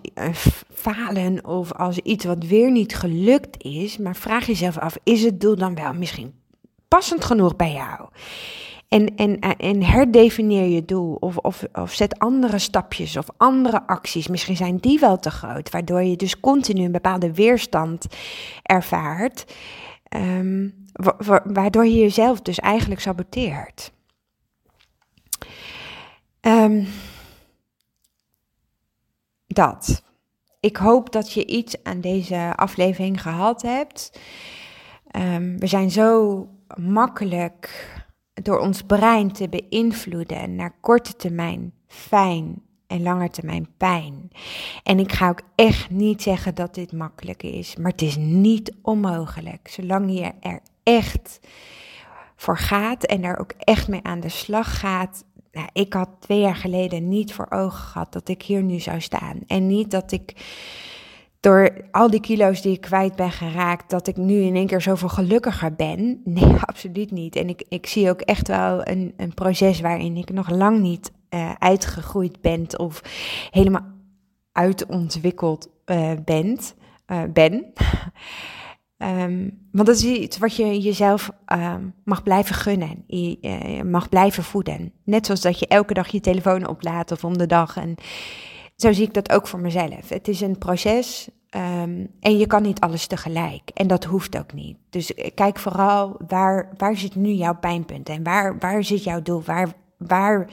falen 0.74 1.44
of 1.44 1.72
als 1.72 1.98
iets 1.98 2.24
wat 2.24 2.44
weer 2.44 2.70
niet 2.70 2.96
gelukt 2.96 3.62
is. 3.62 3.98
Maar 3.98 4.16
vraag 4.16 4.46
jezelf 4.46 4.78
af, 4.78 4.96
is 5.04 5.22
het 5.22 5.40
doel 5.40 5.56
dan 5.56 5.74
wel 5.74 5.92
misschien 5.92 6.34
passend 6.88 7.24
genoeg 7.24 7.56
bij 7.56 7.72
jou? 7.72 8.08
En, 8.90 9.16
en, 9.16 9.38
en 9.40 9.83
herdefinieer 9.83 10.68
je 10.68 10.85
doel 10.85 11.14
of, 11.14 11.37
of, 11.37 11.64
of 11.72 11.92
zet 11.92 12.18
andere 12.18 12.59
stapjes 12.59 13.16
of 13.16 13.26
andere 13.37 13.87
acties. 13.87 14.29
Misschien 14.29 14.57
zijn 14.57 14.76
die 14.76 14.98
wel 14.98 15.18
te 15.18 15.31
groot, 15.31 15.70
waardoor 15.70 16.03
je 16.03 16.16
dus 16.16 16.40
continu 16.40 16.85
een 16.85 16.92
bepaalde 16.92 17.35
weerstand 17.35 18.07
ervaart. 18.62 19.55
Um, 20.16 20.87
waardoor 21.44 21.85
je 21.85 21.98
jezelf 21.98 22.40
dus 22.40 22.59
eigenlijk 22.59 23.00
saboteert. 23.00 23.92
Um, 26.40 26.87
dat. 29.46 30.03
Ik 30.61 30.76
hoop 30.76 31.12
dat 31.12 31.33
je 31.33 31.46
iets 31.46 31.83
aan 31.83 32.00
deze 32.00 32.53
aflevering 32.57 33.22
gehad 33.22 33.62
hebt. 33.62 34.20
Um, 35.16 35.59
we 35.59 35.66
zijn 35.66 35.90
zo 35.90 36.48
makkelijk 36.76 37.98
door 38.42 38.59
ons 38.59 38.83
brein 38.83 39.33
te 39.33 39.48
beïnvloeden 39.48 40.55
naar 40.55 40.74
korte 40.81 41.16
termijn 41.16 41.72
fijn 41.87 42.62
en 42.87 43.03
lange 43.03 43.31
termijn 43.31 43.68
pijn. 43.76 44.31
En 44.83 44.98
ik 44.98 45.12
ga 45.12 45.29
ook 45.29 45.42
echt 45.55 45.90
niet 45.90 46.22
zeggen 46.22 46.55
dat 46.55 46.74
dit 46.74 46.92
makkelijk 46.92 47.42
is, 47.42 47.76
maar 47.76 47.90
het 47.90 48.03
is 48.03 48.16
niet 48.16 48.72
onmogelijk. 48.83 49.68
Zolang 49.68 50.12
je 50.12 50.33
er 50.40 50.61
echt 50.83 51.40
voor 52.37 52.59
gaat 52.59 53.05
en 53.05 53.24
er 53.24 53.38
ook 53.38 53.53
echt 53.59 53.88
mee 53.88 54.00
aan 54.03 54.20
de 54.20 54.29
slag 54.29 54.79
gaat, 54.79 55.24
nou, 55.53 55.68
ik 55.72 55.92
had 55.92 56.09
twee 56.18 56.40
jaar 56.40 56.57
geleden 56.57 57.09
niet 57.09 57.33
voor 57.35 57.46
ogen 57.50 57.79
gehad 57.83 58.12
dat 58.12 58.29
ik 58.29 58.42
hier 58.42 58.62
nu 58.62 58.79
zou 58.79 59.00
staan. 59.00 59.40
En 59.46 59.66
niet 59.66 59.90
dat 59.90 60.12
ik 60.12 60.35
door 61.40 61.70
al 61.90 62.11
die 62.11 62.20
kilo's 62.20 62.62
die 62.62 62.72
ik 62.72 62.81
kwijt 62.81 63.16
ben 63.16 63.31
geraakt, 63.31 63.90
dat 63.90 64.07
ik 64.07 64.16
nu 64.16 64.40
in 64.40 64.57
één 64.57 64.66
keer 64.66 64.81
zoveel 64.81 65.09
gelukkiger 65.09 65.74
ben. 65.74 66.20
Nee, 66.24 66.55
absoluut 66.61 67.11
niet. 67.11 67.37
En 67.37 67.48
ik, 67.48 67.64
ik 67.68 67.87
zie 67.87 68.11
ook 68.11 68.20
echt 68.20 68.48
wel 68.48 68.87
een, 68.87 69.14
een 69.16 69.35
proces 69.35 69.81
waarin 69.81 70.16
ik 70.16 70.31
nog 70.31 70.50
lang 70.50 70.81
niet 70.81 71.12
uh, 71.31 71.53
uitgegroeid 71.59 72.40
ben 72.40 72.79
of 72.79 73.03
helemaal 73.50 73.87
uitontwikkeld 74.53 75.68
uh, 75.87 76.12
bent, 76.24 76.74
uh, 77.07 77.22
ben. 77.33 77.72
Um, 78.98 79.59
want 79.72 79.87
dat 79.87 79.96
is 79.96 80.05
iets 80.05 80.38
wat 80.38 80.57
je 80.57 80.81
jezelf 80.81 81.31
um, 81.53 81.94
mag 82.05 82.22
blijven 82.22 82.55
gunnen. 82.55 83.05
Je, 83.07 83.83
mag 83.85 84.09
blijven 84.09 84.42
voeden. 84.42 84.92
Net 85.05 85.26
zoals 85.26 85.40
dat 85.40 85.59
je 85.59 85.66
elke 85.66 85.94
dag 85.94 86.09
je 86.09 86.20
telefoon 86.20 86.68
oplaadt 86.68 87.12
of 87.12 87.24
om 87.24 87.38
de 87.38 87.46
dag. 87.46 87.76
En 87.76 87.94
zo 88.80 88.92
zie 88.92 89.06
ik 89.06 89.14
dat 89.14 89.32
ook 89.32 89.46
voor 89.46 89.60
mezelf. 89.60 90.08
Het 90.08 90.28
is 90.28 90.40
een 90.40 90.58
proces 90.58 91.28
um, 91.50 92.10
en 92.20 92.38
je 92.38 92.46
kan 92.46 92.62
niet 92.62 92.80
alles 92.80 93.06
tegelijk. 93.06 93.70
En 93.74 93.86
dat 93.86 94.04
hoeft 94.04 94.38
ook 94.38 94.52
niet. 94.52 94.76
Dus 94.90 95.14
eh, 95.14 95.30
kijk 95.34 95.58
vooral 95.58 96.16
waar, 96.28 96.68
waar 96.76 96.96
zit 96.96 97.14
nu 97.14 97.30
jouw 97.30 97.54
pijnpunt 97.54 98.08
en 98.08 98.22
waar, 98.22 98.58
waar 98.58 98.84
zit 98.84 99.04
jouw 99.04 99.22
doel? 99.22 99.42
Waar, 99.42 99.74
waar, 99.96 100.48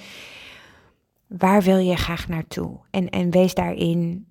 waar 1.27 1.61
wil 1.61 1.77
je 1.77 1.95
graag 1.95 2.27
naartoe? 2.27 2.77
En, 2.91 3.09
en 3.09 3.29
wees 3.29 3.53
daarin 3.53 4.27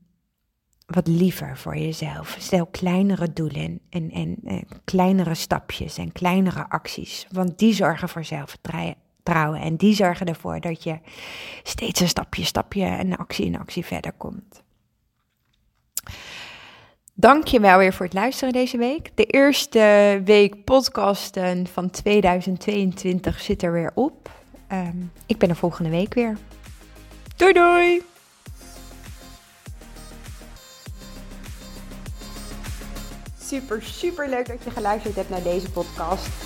wat 0.86 1.06
liever 1.06 1.56
voor 1.56 1.76
jezelf. 1.76 2.36
Stel 2.38 2.66
kleinere 2.66 3.32
doelen 3.32 3.80
en, 3.90 4.10
en, 4.10 4.36
en 4.44 4.66
kleinere 4.84 5.34
stapjes 5.34 5.98
en 5.98 6.12
kleinere 6.12 6.68
acties. 6.68 7.26
Want 7.30 7.58
die 7.58 7.72
zorgen 7.72 8.08
voor 8.08 8.24
zelfvertrouwen. 8.24 9.05
En 9.34 9.76
die 9.76 9.94
zorgen 9.94 10.26
ervoor 10.26 10.60
dat 10.60 10.82
je 10.82 10.98
steeds 11.62 12.00
een 12.00 12.08
stapje, 12.08 12.44
stapje 12.44 12.84
en 12.84 13.16
actie 13.16 13.46
in 13.46 13.58
actie 13.58 13.84
verder 13.84 14.12
komt. 14.12 14.62
Dank 17.14 17.46
je 17.46 17.60
wel 17.60 17.78
weer 17.78 17.92
voor 17.92 18.04
het 18.04 18.14
luisteren 18.14 18.52
deze 18.52 18.76
week. 18.76 19.10
De 19.14 19.24
eerste 19.24 20.20
week 20.24 20.64
podcasten 20.64 21.66
van 21.66 21.90
2022 21.90 23.40
zit 23.40 23.62
er 23.62 23.72
weer 23.72 23.90
op. 23.94 24.30
Um, 24.72 25.12
ik 25.26 25.38
ben 25.38 25.48
er 25.48 25.56
volgende 25.56 25.90
week 25.90 26.14
weer. 26.14 26.36
Doei 27.36 27.52
doei! 27.52 28.02
Super, 33.40 33.82
super 33.82 34.28
leuk 34.28 34.46
dat 34.46 34.64
je 34.64 34.70
geluisterd 34.70 35.14
hebt 35.14 35.30
naar 35.30 35.42
deze 35.42 35.70
podcast. 35.70 36.45